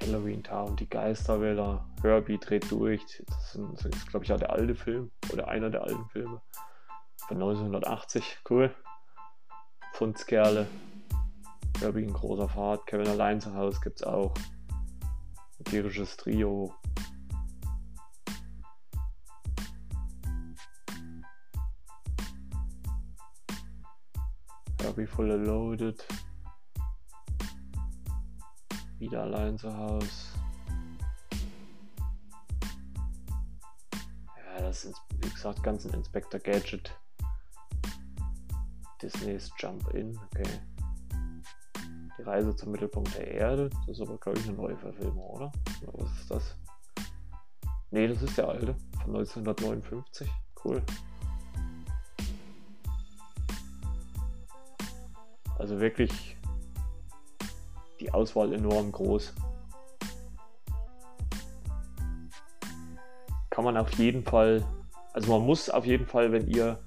Halloween 0.00 0.42
Town, 0.42 0.74
die 0.76 0.88
Geisterwälder, 0.88 1.86
Herbie 2.00 2.38
dreht 2.38 2.70
durch. 2.70 3.22
Das 3.26 3.54
ist, 3.54 3.60
das 3.74 3.84
ist 3.84 4.08
glaube 4.08 4.24
ich, 4.24 4.32
auch 4.32 4.38
der 4.38 4.52
alte 4.52 4.74
Film 4.74 5.10
oder 5.30 5.48
einer 5.48 5.68
der 5.68 5.82
alten 5.82 6.08
Filme 6.08 6.40
von 7.26 7.36
1980. 7.36 8.38
Cool. 8.48 8.74
Fundskerle, 9.92 10.66
glaube 11.78 12.00
ich, 12.00 12.08
in 12.08 12.12
großer 12.12 12.48
Fahrt. 12.48 12.86
Kevin 12.86 13.08
allein 13.08 13.40
zu 13.40 13.54
Hause 13.54 13.78
gibt 13.82 14.00
es 14.00 14.06
auch. 14.06 14.34
Tierisches 15.64 16.16
Trio. 16.16 16.74
Herbie 24.80 25.06
Full 25.06 25.28
Loaded. 25.28 26.06
Wieder 28.98 29.22
allein 29.22 29.56
zu 29.58 29.76
Hause. 29.76 30.08
Ja, 34.36 34.60
das 34.60 34.84
ist, 34.84 35.00
wie 35.20 35.30
gesagt, 35.30 35.62
ganz 35.62 35.86
ein 35.86 35.94
Inspector 35.94 36.40
Gadget. 36.40 36.98
Disney's 39.00 39.52
Jump 39.58 39.88
In, 39.94 40.18
okay. 40.18 40.60
Die 42.18 42.22
Reise 42.22 42.54
zum 42.56 42.72
Mittelpunkt 42.72 43.14
der 43.16 43.28
Erde. 43.28 43.70
Das 43.86 43.96
ist 43.96 44.00
aber, 44.00 44.18
glaube 44.18 44.38
ich, 44.38 44.48
eine 44.48 44.56
neue 44.56 44.76
Verfilmung, 44.76 45.24
oder? 45.24 45.52
Oder 45.82 46.04
was 46.04 46.20
ist 46.20 46.30
das? 46.30 46.56
Nee, 47.90 48.08
das 48.08 48.22
ist 48.22 48.36
der 48.36 48.48
alte 48.48 48.74
von 49.02 49.16
1959. 49.16 50.28
Cool. 50.64 50.82
Also 55.58 55.80
wirklich 55.80 56.36
die 58.00 58.12
Auswahl 58.12 58.52
enorm 58.52 58.92
groß. 58.92 59.34
Kann 63.50 63.64
man 63.64 63.76
auf 63.76 63.92
jeden 63.94 64.22
Fall, 64.22 64.64
also 65.12 65.32
man 65.32 65.46
muss 65.46 65.68
auf 65.68 65.84
jeden 65.84 66.06
Fall, 66.06 66.30
wenn 66.30 66.46
ihr 66.46 66.78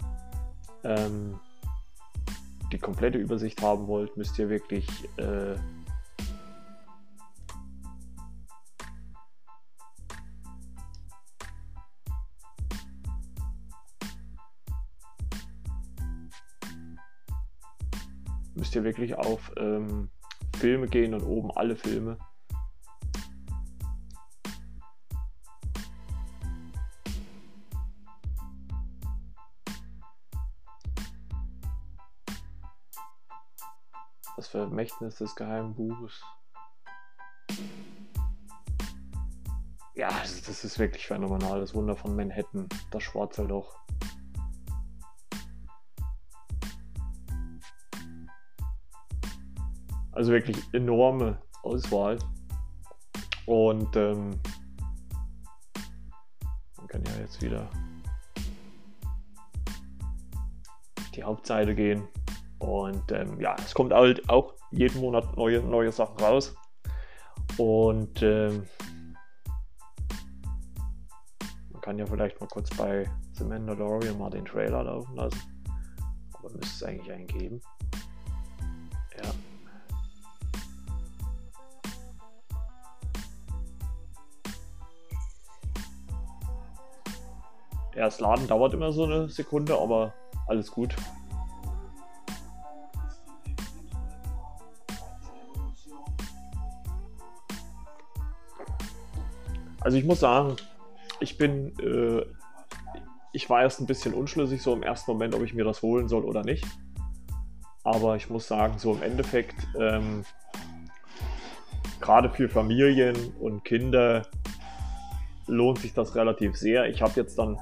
ähm, 0.83 1.39
die 2.71 2.79
komplette 2.79 3.17
Übersicht 3.17 3.61
haben 3.61 3.87
wollt, 3.87 4.15
müsst 4.17 4.39
ihr 4.39 4.49
wirklich 4.49 4.87
äh, 5.17 5.55
müsst 18.55 18.75
ihr 18.75 18.83
wirklich 18.83 19.15
auf 19.15 19.51
ähm, 19.57 20.09
Filme 20.57 20.87
gehen 20.87 21.13
und 21.13 21.23
oben 21.23 21.51
alle 21.51 21.75
Filme. 21.75 22.17
Das 34.71 34.77
Vermächtnis 34.77 35.15
des 35.15 35.35
geheimen 35.35 35.75
Buches. 35.75 36.21
Ja, 39.95 40.07
das, 40.07 40.43
das 40.43 40.63
ist 40.63 40.79
wirklich 40.79 41.05
phänomenal. 41.05 41.59
Das 41.59 41.75
Wunder 41.75 41.97
von 41.97 42.15
Manhattan, 42.15 42.69
das 42.89 43.03
schwarze 43.03 43.43
Loch. 43.43 43.75
Also 50.13 50.31
wirklich 50.31 50.57
enorme 50.73 51.41
Auswahl. 51.63 52.17
Und 53.47 53.93
ähm, 53.97 54.39
man 56.77 56.87
kann 56.87 57.03
ja 57.03 57.19
jetzt 57.19 57.41
wieder 57.41 57.69
die 61.13 61.23
Hauptseite 61.23 61.75
gehen. 61.75 62.07
Und 62.61 63.11
ähm, 63.11 63.39
ja, 63.39 63.55
es 63.57 63.73
kommt 63.73 63.91
halt 63.91 64.29
auch 64.29 64.53
jeden 64.69 65.01
Monat 65.01 65.35
neue, 65.35 65.61
neue 65.61 65.91
Sachen 65.91 66.17
raus. 66.19 66.55
Und 67.57 68.21
ähm, 68.21 68.67
man 71.71 71.81
kann 71.81 71.97
ja 71.97 72.05
vielleicht 72.05 72.39
mal 72.39 72.47
kurz 72.47 72.69
bei 72.77 73.09
The 73.33 73.45
Mandalorian 73.45 74.19
mal 74.19 74.29
den 74.29 74.45
Trailer 74.45 74.83
laufen 74.83 75.15
lassen. 75.15 75.41
Aber 76.33 76.51
müsste 76.51 76.67
es 76.67 76.83
eigentlich 76.83 77.11
eingeben. 77.11 77.61
Ja. 79.17 79.31
Ja, 87.95 88.05
das 88.05 88.19
Laden 88.19 88.47
dauert 88.47 88.75
immer 88.75 88.91
so 88.91 89.05
eine 89.05 89.29
Sekunde, 89.29 89.75
aber 89.75 90.13
alles 90.47 90.69
gut. 90.71 90.95
Also 99.81 99.97
ich 99.97 100.05
muss 100.05 100.19
sagen, 100.19 100.55
ich 101.19 101.37
bin, 101.37 101.73
äh, 101.79 102.23
ich 103.33 103.49
war 103.49 103.61
erst 103.61 103.81
ein 103.81 103.87
bisschen 103.87 104.13
unschlüssig 104.13 104.61
so 104.61 104.73
im 104.73 104.83
ersten 104.83 105.11
Moment, 105.11 105.33
ob 105.33 105.43
ich 105.43 105.53
mir 105.53 105.65
das 105.65 105.81
holen 105.81 106.07
soll 106.07 106.23
oder 106.23 106.43
nicht. 106.43 106.65
Aber 107.83 108.15
ich 108.15 108.29
muss 108.29 108.47
sagen, 108.47 108.77
so 108.77 108.93
im 108.93 109.01
Endeffekt, 109.01 109.55
ähm, 109.79 110.23
gerade 111.99 112.29
für 112.29 112.47
Familien 112.47 113.15
und 113.39 113.65
Kinder 113.65 114.27
lohnt 115.47 115.79
sich 115.79 115.93
das 115.93 116.15
relativ 116.15 116.55
sehr. 116.55 116.87
Ich 116.87 117.01
habe 117.01 117.13
jetzt 117.15 117.39
dann, 117.39 117.57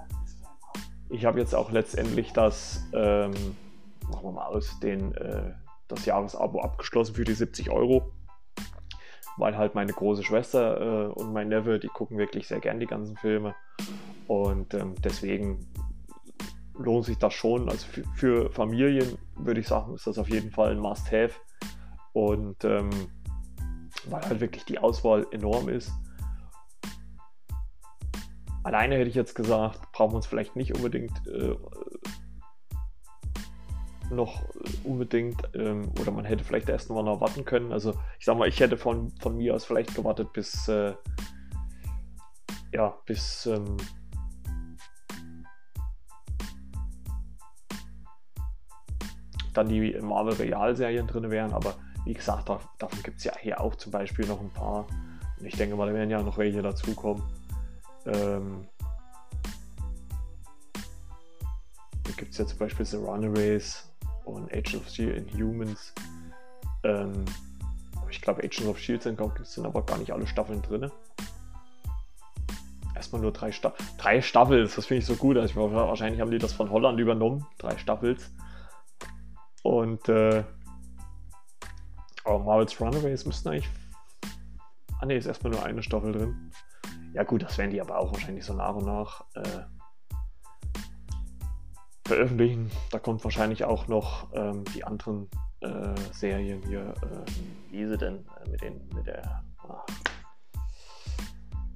ich 1.10 1.23
habe 1.23 1.39
jetzt 1.39 1.55
auch 1.55 1.71
letztendlich 1.71 2.34
das, 2.34 2.84
ähm, 2.93 3.32
machen 4.10 4.23
wir 4.23 4.32
mal 4.32 4.45
aus, 4.47 4.77
den, 4.82 5.15
äh, 5.15 5.53
das 5.88 6.05
Jahresabo 6.05 6.60
abgeschlossen 6.60 7.15
für 7.15 7.23
die 7.23 7.34
70 7.34 7.69
Euro 7.69 8.12
weil 9.38 9.58
halt 9.58 9.76
meine 9.76 9.94
große 9.94 10.24
Schwester 10.24 11.08
äh, 11.08 11.08
und 11.08 11.34
mein 11.34 11.50
Neffe, 11.50 11.80
die 11.80 11.88
gucken 11.88 12.18
wirklich 12.18 12.48
sehr 12.48 12.60
gern 12.60 12.80
die 12.80 12.86
ganzen 12.86 13.15
Filme. 13.18 13.56
Und 14.28 14.74
ähm, 14.74 14.96
deswegen 15.04 15.68
lohnt 16.78 17.06
sich 17.06 17.18
das 17.18 17.34
schon. 17.34 17.70
Also 17.70 17.88
für, 17.88 18.04
für, 18.15 18.52
Familien 18.52 19.18
würde 19.36 19.60
ich 19.60 19.68
sagen, 19.68 19.94
ist 19.96 20.08
das 20.08 20.18
auf 20.18 20.30
jeden 20.30 20.52
Fall 20.52 20.72
ein 20.72 20.80
Must-Have. 20.80 21.36
Und 22.13 22.63
ähm, 22.63 22.89
weil 24.08 24.22
halt 24.22 24.39
wirklich 24.39 24.65
die 24.65 24.80
Auswahl 24.80 25.28
enorm 25.32 25.70
ist. 25.70 25.92
Alleine 28.63 28.96
hätte 28.96 29.10
ich 29.10 29.15
jetzt 29.15 29.36
gesagt, 29.36 29.92
brauchen 29.94 30.12
wir 30.12 30.18
uns 30.18 30.28
vielleicht 30.28 30.56
nicht 30.56 30.76
unbedingt 30.76 31.12
äh, 31.28 31.56
noch 34.12 34.43
unbedingt 34.84 35.41
ähm, 35.54 35.91
oder 36.00 36.12
man 36.12 36.26
hätte 36.26 36.43
vielleicht 36.43 36.69
erst 36.69 36.89
noch 36.89 37.02
mal 37.02 37.22
warten 37.22 37.45
können. 37.45 37.72
Also 37.72 37.93
ich 38.19 38.26
sag 38.26 38.38
mal, 38.38 38.48
ich 38.48 38.60
hätte 38.60 38.78
von, 38.78 39.12
von 39.19 39.38
mir 39.38 39.56
aus 39.56 39.65
vielleicht 39.65 39.95
gewartet 39.95 40.34
bis 40.34 40.67
äh, 40.67 40.93
ja, 42.72 42.95
bis 43.06 43.45
ähm, 43.45 43.78
dann 49.54 49.69
die 49.69 49.98
Marvel 50.02 50.34
Realserien 50.34 51.08
drin 51.08 51.30
wären, 51.32 51.52
aber 51.54 51.76
wie 52.06 52.13
gesagt, 52.13 52.50
da, 52.50 52.60
davon 52.78 53.02
gibt 53.04 53.17
es 53.17 53.24
ja 53.24 53.34
hier 53.39 53.60
auch 53.60 53.76
zum 53.76 53.91
Beispiel 53.91 54.26
noch 54.26 54.39
ein 54.39 54.52
paar. 54.52 54.88
Und 55.39 55.45
ich 55.45 55.56
denke 55.56 55.76
mal, 55.76 55.88
da 55.88 55.93
werden 55.93 56.10
ja 56.10 56.22
noch 56.22 56.38
welche 56.38 56.62
dazukommen. 56.62 57.24
Ähm, 58.06 58.67
da 62.04 62.12
gibt 62.15 62.32
es 62.32 62.38
ja 62.38 62.45
zum 62.45 62.58
Beispiel 62.58 62.86
The 62.86 62.98
Runaways, 62.98 63.88
und 64.30 64.52
Agents 64.52 64.76
of 64.76 64.89
Shield 64.89 65.32
Inhumans. 65.32 65.94
Ähm, 66.84 67.26
ich 68.10 68.22
glaube, 68.22 68.44
Agents 68.44 68.68
of 68.68 68.80
Shield 68.80 69.04
sind, 69.04 69.20
sind 69.44 69.65
aber 69.65 69.84
gar 69.84 69.98
nicht 69.98 70.12
alle 70.12 70.28
Staffeln 70.28 70.62
drin. 70.62 70.92
Erstmal 72.96 73.22
nur 73.22 73.32
drei, 73.32 73.52
Sta 73.52 73.74
drei 73.98 74.22
Staffels, 74.22 74.76
das 74.76 74.86
finde 74.88 75.00
ich 75.00 75.06
so 75.06 75.15
gut. 75.15 75.38
Also 75.38 75.72
wahrscheinlich 75.74 76.20
haben 76.20 76.32
die 76.32 76.38
das 76.38 76.53
von 76.53 76.70
Holland 76.70 76.99
übernommen, 76.99 77.45
drei 77.58 77.78
Staffels. 77.78 78.32
Und 79.64 80.10
äh, 80.10 80.43
aber 82.24 82.39
Marvel's 82.39 82.80
Runaways 82.80 83.26
müssten 83.26 83.49
eigentlich. 83.49 83.70
Ah 84.99 85.06
ne, 85.06 85.16
ist 85.16 85.26
erstmal 85.26 85.53
nur 85.53 85.64
eine 85.64 85.82
Staffel 85.82 86.12
drin. 86.12 86.51
Ja 87.14 87.24
gut, 87.24 87.41
das 87.41 87.58
werden 87.58 87.72
die 87.72 87.82
aber 87.82 87.97
auch 87.97 88.12
wahrscheinlich 88.12 88.45
so 88.45 88.53
nach 88.53 88.76
und 88.76 88.86
nach 88.86 89.24
äh, 89.36 89.62
veröffentlichen. 92.10 92.72
Da 92.91 92.99
kommt 92.99 93.24
wahrscheinlich 93.24 93.64
auch 93.64 93.88
noch 93.88 94.34
ähm, 94.34 94.64
die 94.76 94.84
anderen 94.84 95.30
äh, 95.62 95.95
Serien 96.12 96.62
hier. 96.68 96.93
Äh, 97.01 97.72
wie 97.72 97.82
ist 97.82 97.91
sie 97.91 97.97
denn 97.97 98.26
äh, 98.43 98.49
mit, 98.49 98.62
den, 98.62 98.89
mit 98.95 99.05
der 99.05 99.43
ah, 99.68 99.86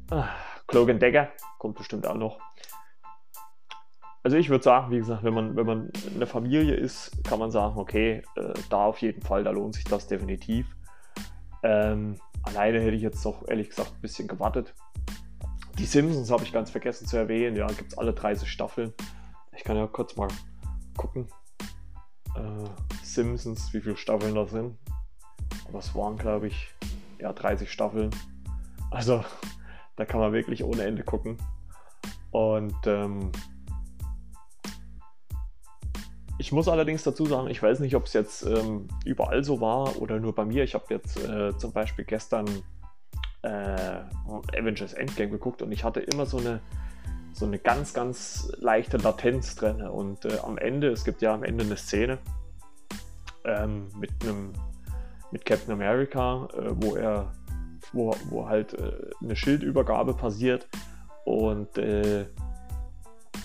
ah, 0.10 0.28
Cloak 0.68 1.00
Decker 1.00 1.30
kommt 1.60 1.78
bestimmt 1.78 2.08
auch 2.08 2.16
noch. 2.16 2.40
Also 4.24 4.38
ich 4.38 4.50
würde 4.50 4.64
sagen, 4.64 4.92
wie 4.92 4.98
gesagt, 4.98 5.24
wenn 5.24 5.34
man, 5.34 5.56
wenn 5.56 5.66
man 5.66 5.92
eine 6.16 6.26
Familie 6.26 6.76
ist, 6.76 7.24
kann 7.26 7.40
man 7.40 7.52
sagen, 7.52 7.78
okay, 7.78 8.24
äh, 8.36 8.54
da 8.70 8.86
auf 8.86 9.00
jeden 9.00 9.22
Fall, 9.22 9.44
da 9.44 9.52
lohnt 9.52 9.76
sich 9.76 9.84
das 9.84 10.08
definitiv. 10.08 10.66
Ähm, 11.62 12.20
alleine 12.42 12.80
hätte 12.80 12.96
ich 12.96 13.02
jetzt 13.02 13.24
doch 13.26 13.48
ehrlich 13.48 13.70
gesagt 13.70 13.92
ein 13.94 14.02
bisschen 14.02 14.28
gewartet. 14.28 14.74
Die 15.78 15.86
Simpsons 15.86 16.32
habe 16.32 16.44
ich 16.44 16.54
ganz 16.54 16.72
vergessen 16.72 17.06
zu 17.06 17.18
erwähnen, 17.18 17.56
ja, 17.56 17.68
gibt 17.68 17.92
es 17.92 17.98
alle 17.98 18.14
30 18.14 18.50
Staffeln. 18.50 18.94
Ich 19.56 19.64
kann 19.64 19.78
ja 19.78 19.88
kurz 19.88 20.16
mal 20.16 20.28
gucken. 20.98 21.28
Äh, 22.36 22.70
Simpsons, 23.04 23.74
wie 23.74 23.82
viele 23.82 23.98
Staffeln 23.98 24.36
da 24.36 24.46
sind. 24.48 24.78
Aber 25.68 25.80
es 25.80 25.94
waren, 25.96 26.18
glaube 26.18 26.48
ich, 26.48 26.70
ja, 27.20 27.34
30 27.34 27.72
Staffeln. 27.72 28.10
Also, 28.92 29.24
da 29.96 30.06
kann 30.06 30.20
man 30.20 30.34
wirklich 30.34 30.64
ohne 30.64 30.84
Ende 30.84 31.04
gucken. 31.04 31.38
Und 32.32 32.76
ähm, 32.86 33.32
Ich 36.44 36.52
muss 36.52 36.68
allerdings 36.68 37.04
dazu 37.04 37.26
sagen, 37.26 37.48
ich 37.50 37.64
weiß 37.64 37.80
nicht, 37.80 37.96
ob 37.96 38.06
es 38.06 38.12
jetzt 38.14 38.44
ähm, 38.44 38.90
überall 39.06 39.46
so 39.46 39.62
war 39.62 39.96
oder 40.02 40.20
nur 40.20 40.36
bei 40.36 40.44
mir. 40.44 40.66
Ich 40.66 40.74
habe 40.74 40.86
jetzt 40.90 41.18
äh, 41.18 41.58
zum 41.58 41.72
Beispiel 41.72 42.04
gestern 42.06 42.46
äh, 43.44 44.02
Avengers 44.58 44.92
Endgame 44.94 45.30
geguckt 45.30 45.62
und 45.62 45.72
ich 45.72 45.86
hatte 45.86 46.02
immer 46.02 46.26
so 46.26 46.40
eine, 46.40 46.60
so 47.34 47.46
eine 47.46 47.60
ganz, 47.60 47.94
ganz 47.94 48.52
leichte 48.60 48.98
Latenz 48.98 49.56
drin. 49.56 49.82
Und 49.82 50.26
äh, 50.26 50.38
am 50.44 50.58
Ende, 50.58 50.90
es 50.90 51.04
gibt 51.04 51.22
ja 51.22 51.34
am 51.34 51.44
Ende 51.44 51.66
eine 51.66 51.78
Szene 51.78 52.20
ähm, 53.44 53.90
mit 54.00 54.12
einem 54.24 54.54
mit 55.32 55.46
Captain 55.46 55.74
America, 55.74 56.48
äh, 56.54 56.70
wo 56.76 56.96
er, 56.96 57.34
wo, 57.92 58.16
wo 58.30 58.48
halt 58.48 58.74
äh, 58.76 59.10
eine 59.22 59.36
Schildübergabe 59.36 60.14
passiert. 60.14 60.70
Und 61.26 61.78
äh, 61.78 62.28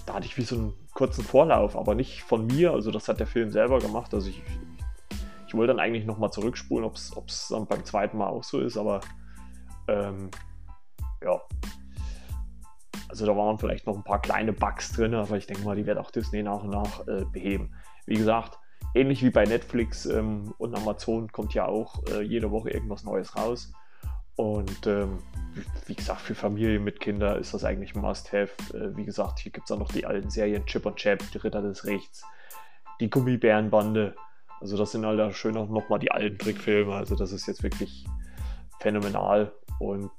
da 0.04 0.14
hatte 0.14 0.26
ich 0.26 0.36
wie 0.36 0.42
so 0.42 0.56
einen 0.56 0.74
kurzen 0.92 1.24
Vorlauf, 1.24 1.76
aber 1.76 1.94
nicht 1.94 2.22
von 2.22 2.46
mir, 2.46 2.72
also 2.72 2.90
das 2.90 3.08
hat 3.08 3.20
der 3.20 3.26
Film 3.26 3.50
selber 3.50 3.78
gemacht, 3.78 4.12
also 4.14 4.28
ich, 4.28 4.42
ich 5.46 5.54
wollte 5.54 5.72
dann 5.72 5.80
eigentlich 5.80 6.04
nochmal 6.04 6.30
zurückspulen, 6.30 6.84
ob 6.84 6.96
es 6.96 7.48
dann 7.48 7.66
beim 7.66 7.84
zweiten 7.84 8.18
Mal 8.18 8.28
auch 8.28 8.42
so 8.42 8.60
ist, 8.60 8.76
aber 8.76 9.00
ähm, 9.86 10.30
ja, 11.22 11.40
also 13.08 13.26
da 13.26 13.36
waren 13.36 13.58
vielleicht 13.58 13.86
noch 13.86 13.96
ein 13.96 14.04
paar 14.04 14.20
kleine 14.20 14.52
Bugs 14.52 14.92
drin, 14.92 15.14
aber 15.14 15.36
ich 15.36 15.46
denke 15.46 15.64
mal, 15.64 15.76
die 15.76 15.86
wird 15.86 15.98
auch 15.98 16.10
Disney 16.10 16.42
nach 16.42 16.62
und 16.62 16.70
nach 16.70 17.06
äh, 17.06 17.24
beheben. 17.24 17.74
Wie 18.06 18.16
gesagt, 18.16 18.58
ähnlich 18.94 19.22
wie 19.22 19.30
bei 19.30 19.44
Netflix 19.44 20.06
ähm, 20.06 20.54
und 20.58 20.74
Amazon 20.74 21.30
kommt 21.32 21.54
ja 21.54 21.66
auch 21.66 22.02
äh, 22.10 22.22
jede 22.22 22.50
Woche 22.50 22.70
irgendwas 22.70 23.04
Neues 23.04 23.36
raus. 23.36 23.72
Und 24.36 24.86
ähm, 24.86 25.18
wie 25.86 25.96
gesagt, 25.96 26.20
für 26.20 26.34
Familien 26.34 26.84
mit 26.84 27.00
Kindern 27.00 27.40
ist 27.40 27.54
das 27.54 27.64
eigentlich 27.64 27.94
ein 27.94 28.02
Must-Have. 28.02 28.52
Äh, 28.72 28.96
wie 28.96 29.04
gesagt, 29.04 29.40
hier 29.40 29.50
gibt 29.50 29.68
es 29.68 29.72
auch 29.74 29.80
noch 29.80 29.90
die 29.90 30.06
alten 30.06 30.30
Serien 30.30 30.64
Chip 30.66 30.86
und 30.86 30.96
Chap, 30.96 31.22
die 31.32 31.38
Ritter 31.38 31.62
des 31.62 31.84
Rechts, 31.84 32.24
die 33.00 33.10
Gummibärenbande. 33.10 34.14
Also 34.60 34.76
das 34.76 34.92
sind 34.92 35.04
halt 35.04 35.34
schön 35.34 35.56
auch 35.56 35.68
nochmal 35.68 35.98
die 35.98 36.12
alten 36.12 36.38
Trickfilme. 36.38 36.94
Also 36.94 37.16
das 37.16 37.32
ist 37.32 37.46
jetzt 37.46 37.62
wirklich 37.62 38.06
phänomenal. 38.80 39.52
Und 39.80 40.10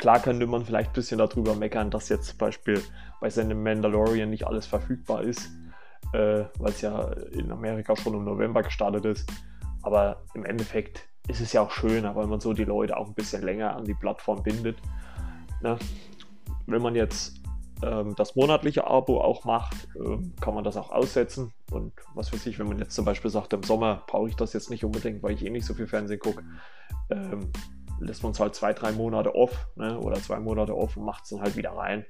klar 0.00 0.20
könnte 0.20 0.46
man 0.46 0.64
vielleicht 0.64 0.90
ein 0.90 0.94
bisschen 0.94 1.18
darüber 1.18 1.54
meckern, 1.54 1.90
dass 1.90 2.08
jetzt 2.08 2.26
zum 2.26 2.38
Beispiel 2.38 2.82
bei 3.20 3.30
seinem 3.30 3.62
Mandalorian 3.62 4.30
nicht 4.30 4.46
alles 4.46 4.66
verfügbar 4.66 5.22
ist 5.22 5.50
äh, 6.12 6.44
weil 6.58 6.70
es 6.70 6.80
ja 6.80 7.12
in 7.32 7.50
Amerika 7.50 7.96
schon 7.96 8.14
im 8.14 8.24
November 8.24 8.62
gestartet 8.62 9.04
ist. 9.04 9.30
Aber 9.82 10.22
im 10.34 10.44
Endeffekt 10.44 11.08
ist 11.28 11.40
es 11.40 11.52
ja 11.52 11.62
auch 11.62 11.70
schöner, 11.70 12.16
weil 12.16 12.26
man 12.26 12.40
so 12.40 12.52
die 12.52 12.64
Leute 12.64 12.96
auch 12.96 13.06
ein 13.06 13.14
bisschen 13.14 13.42
länger 13.42 13.76
an 13.76 13.84
die 13.84 13.94
Plattform 13.94 14.42
bindet. 14.42 14.76
Ne? 15.62 15.78
Wenn 16.66 16.82
man 16.82 16.94
jetzt 16.94 17.40
ähm, 17.82 18.14
das 18.16 18.36
monatliche 18.36 18.86
Abo 18.86 19.20
auch 19.20 19.44
macht, 19.44 19.88
ähm, 19.96 20.34
kann 20.40 20.54
man 20.54 20.64
das 20.64 20.76
auch 20.76 20.90
aussetzen. 20.90 21.52
Und 21.70 21.92
was 22.14 22.32
weiß 22.32 22.46
ich, 22.46 22.58
wenn 22.58 22.68
man 22.68 22.78
jetzt 22.78 22.94
zum 22.94 23.04
Beispiel 23.04 23.30
sagt, 23.30 23.52
im 23.52 23.62
Sommer 23.62 24.02
brauche 24.06 24.28
ich 24.28 24.36
das 24.36 24.52
jetzt 24.52 24.70
nicht 24.70 24.84
unbedingt, 24.84 25.22
weil 25.22 25.32
ich 25.32 25.44
eh 25.44 25.50
nicht 25.50 25.64
so 25.64 25.74
viel 25.74 25.86
Fernsehen 25.86 26.20
gucke, 26.20 26.42
ähm, 27.10 27.52
lässt 28.00 28.22
man 28.22 28.32
es 28.32 28.40
halt 28.40 28.54
zwei, 28.54 28.72
drei 28.72 28.92
Monate 28.92 29.34
off 29.34 29.68
ne? 29.76 29.98
oder 29.98 30.16
zwei 30.16 30.40
Monate 30.40 30.76
off 30.76 30.96
und 30.96 31.04
macht 31.04 31.24
es 31.24 31.30
dann 31.30 31.42
halt 31.42 31.56
wieder 31.56 31.72
rein. 31.72 32.04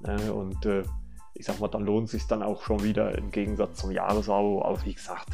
Ne? 0.00 0.32
Und 0.32 0.64
äh, 0.66 0.84
ich 1.34 1.46
sag 1.46 1.60
mal, 1.60 1.68
dann 1.68 1.84
lohnt 1.84 2.08
sich 2.08 2.26
dann 2.26 2.42
auch 2.42 2.62
schon 2.62 2.82
wieder 2.82 3.16
im 3.16 3.30
Gegensatz 3.30 3.78
zum 3.78 3.90
Jahresabo. 3.90 4.62
Aber 4.64 4.84
wie 4.84 4.94
gesagt, 4.94 5.28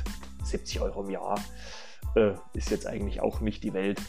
70 0.44 0.80
Euro 0.80 1.02
im 1.02 1.10
Jahr 1.10 1.38
äh, 2.14 2.32
ist 2.54 2.70
jetzt 2.70 2.86
eigentlich 2.86 3.20
auch 3.20 3.40
nicht 3.40 3.62
die 3.64 3.74
Welt. 3.74 4.00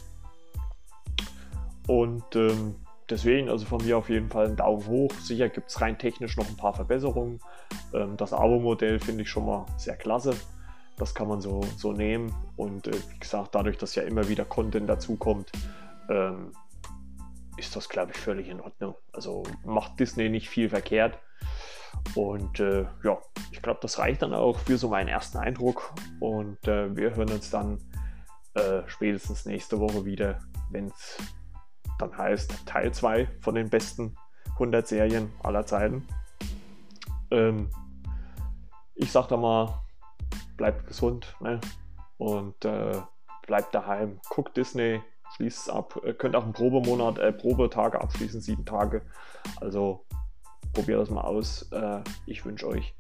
Und 1.88 2.36
ähm, 2.36 2.76
deswegen, 3.10 3.50
also 3.50 3.66
von 3.66 3.84
mir 3.84 3.97
auf 3.97 4.10
jeden 4.10 4.30
Fall 4.30 4.47
ein 4.47 4.56
Daumen 4.56 4.86
hoch. 4.86 5.12
Sicher 5.22 5.50
gibt 5.50 5.70
es 5.70 5.82
rein 5.82 5.97
technisch 5.97 6.38
noch 6.38 6.47
ein 6.47 6.58
paar 6.58 6.74
Verbesserungen. 6.74 7.39
Ähm, 7.93 8.16
das 8.16 8.34
Abo-Modell 8.34 9.00
finde 9.00 9.24
ich 9.24 9.30
schon 9.30 9.45
mal 9.45 9.66
sehr 9.78 9.95
klasse. 9.95 10.36
Das 10.97 11.16
kann 11.16 11.28
man 11.28 11.41
so, 11.41 11.62
so 11.78 11.93
nehmen. 11.93 12.34
Und 12.58 12.88
äh, 12.88 12.93
wie 12.93 13.20
gesagt, 13.20 13.56
dadurch, 13.56 13.78
dass 13.78 13.95
ja 13.95 14.04
immer 14.04 14.28
wieder 14.30 14.45
Content 14.45 14.88
dazukommt, 14.88 15.52
ähm, 16.10 16.51
ist 17.57 17.76
das, 17.76 17.89
glaube 17.89 18.12
ich, 18.12 18.18
völlig 18.18 18.47
in 18.47 18.62
Ordnung. 18.62 18.95
Also 19.12 19.43
macht 19.64 19.99
Disney 19.99 20.30
nicht 20.30 20.49
viel 20.49 20.70
verkehrt. 20.70 21.20
Und 22.16 22.60
äh, 22.60 22.86
ja, 23.03 23.18
ich 23.51 23.62
glaube, 23.62 23.80
das 23.82 23.99
reicht 23.99 24.22
dann 24.22 24.34
auch 24.34 24.57
für 24.60 24.78
so 24.78 24.89
meinen 24.89 25.07
ersten 25.10 25.38
Eindruck. 25.38 25.93
Und 26.20 26.68
äh, 26.68 26.95
wir 26.95 27.16
hören 27.16 27.32
uns 27.32 27.49
dann 27.49 27.80
äh, 28.53 28.82
spätestens 28.88 29.45
nächste 29.45 29.80
Woche 29.80 30.05
wieder, 30.05 30.39
wenn 30.72 30.88
es 30.88 31.18
dann 31.99 32.18
heißt 32.18 32.66
Teil 32.66 32.93
2 32.93 33.28
von 33.41 33.55
den 33.55 33.70
besten 33.70 34.16
100 34.53 34.88
Serien 34.88 35.32
aller 35.43 35.66
Zeiten. 35.66 36.07
Ähm, 37.32 37.70
ich 38.95 39.12
sag 39.12 39.28
da 39.28 39.38
mal, 39.38 39.82
bleibt 40.57 40.88
gesund 40.88 41.36
ne? 41.41 41.60
und 42.18 42.64
äh, 42.66 43.01
bleibt 43.45 43.76
daheim. 43.76 44.20
Guckt 44.30 44.55
Disney, 44.57 45.01
schließt 45.40 45.68
es 45.68 45.70
ab. 45.70 45.98
Ihr 46.06 46.14
könnt 46.14 46.36
auch 46.36 46.44
einen 46.44 46.52
Probemonat, 46.52 47.18
äh, 47.18 47.32
Probetage 47.32 48.02
abschließen, 48.02 48.42
sieben 48.42 48.66
Tage. 48.66 49.02
Also 49.62 50.06
probiert 50.74 51.00
das 51.00 51.10
mal 51.10 51.22
aus. 51.22 51.72
Äh, 51.72 52.02
ich 52.26 52.46
wünsche 52.46 52.68
euch 52.68 52.94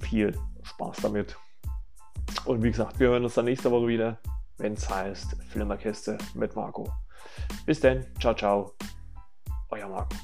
viel 0.00 0.36
Spaß 0.64 0.96
damit. 1.02 1.36
Und 2.44 2.62
wie 2.64 2.70
gesagt, 2.70 2.98
wir 2.98 3.08
hören 3.08 3.22
uns 3.22 3.34
dann 3.34 3.44
nächste 3.44 3.70
Woche 3.70 3.86
wieder, 3.86 4.18
wenn 4.58 4.72
es 4.72 4.90
heißt 4.90 5.36
Flimmerkiste 5.48 6.18
mit 6.34 6.56
Marco. 6.56 6.92
Bis 7.66 7.78
dann, 7.78 8.04
ciao, 8.18 8.34
ciao, 8.34 8.72
euer 9.68 9.88
Marco. 9.88 10.16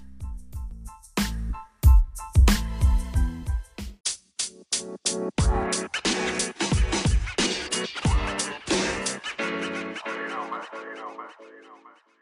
más, 10.57 10.73
You 10.73 10.95
know, 10.95 11.15
más, 11.17 11.37
que 11.37 11.45
no 11.67 11.77
más. 11.83 12.16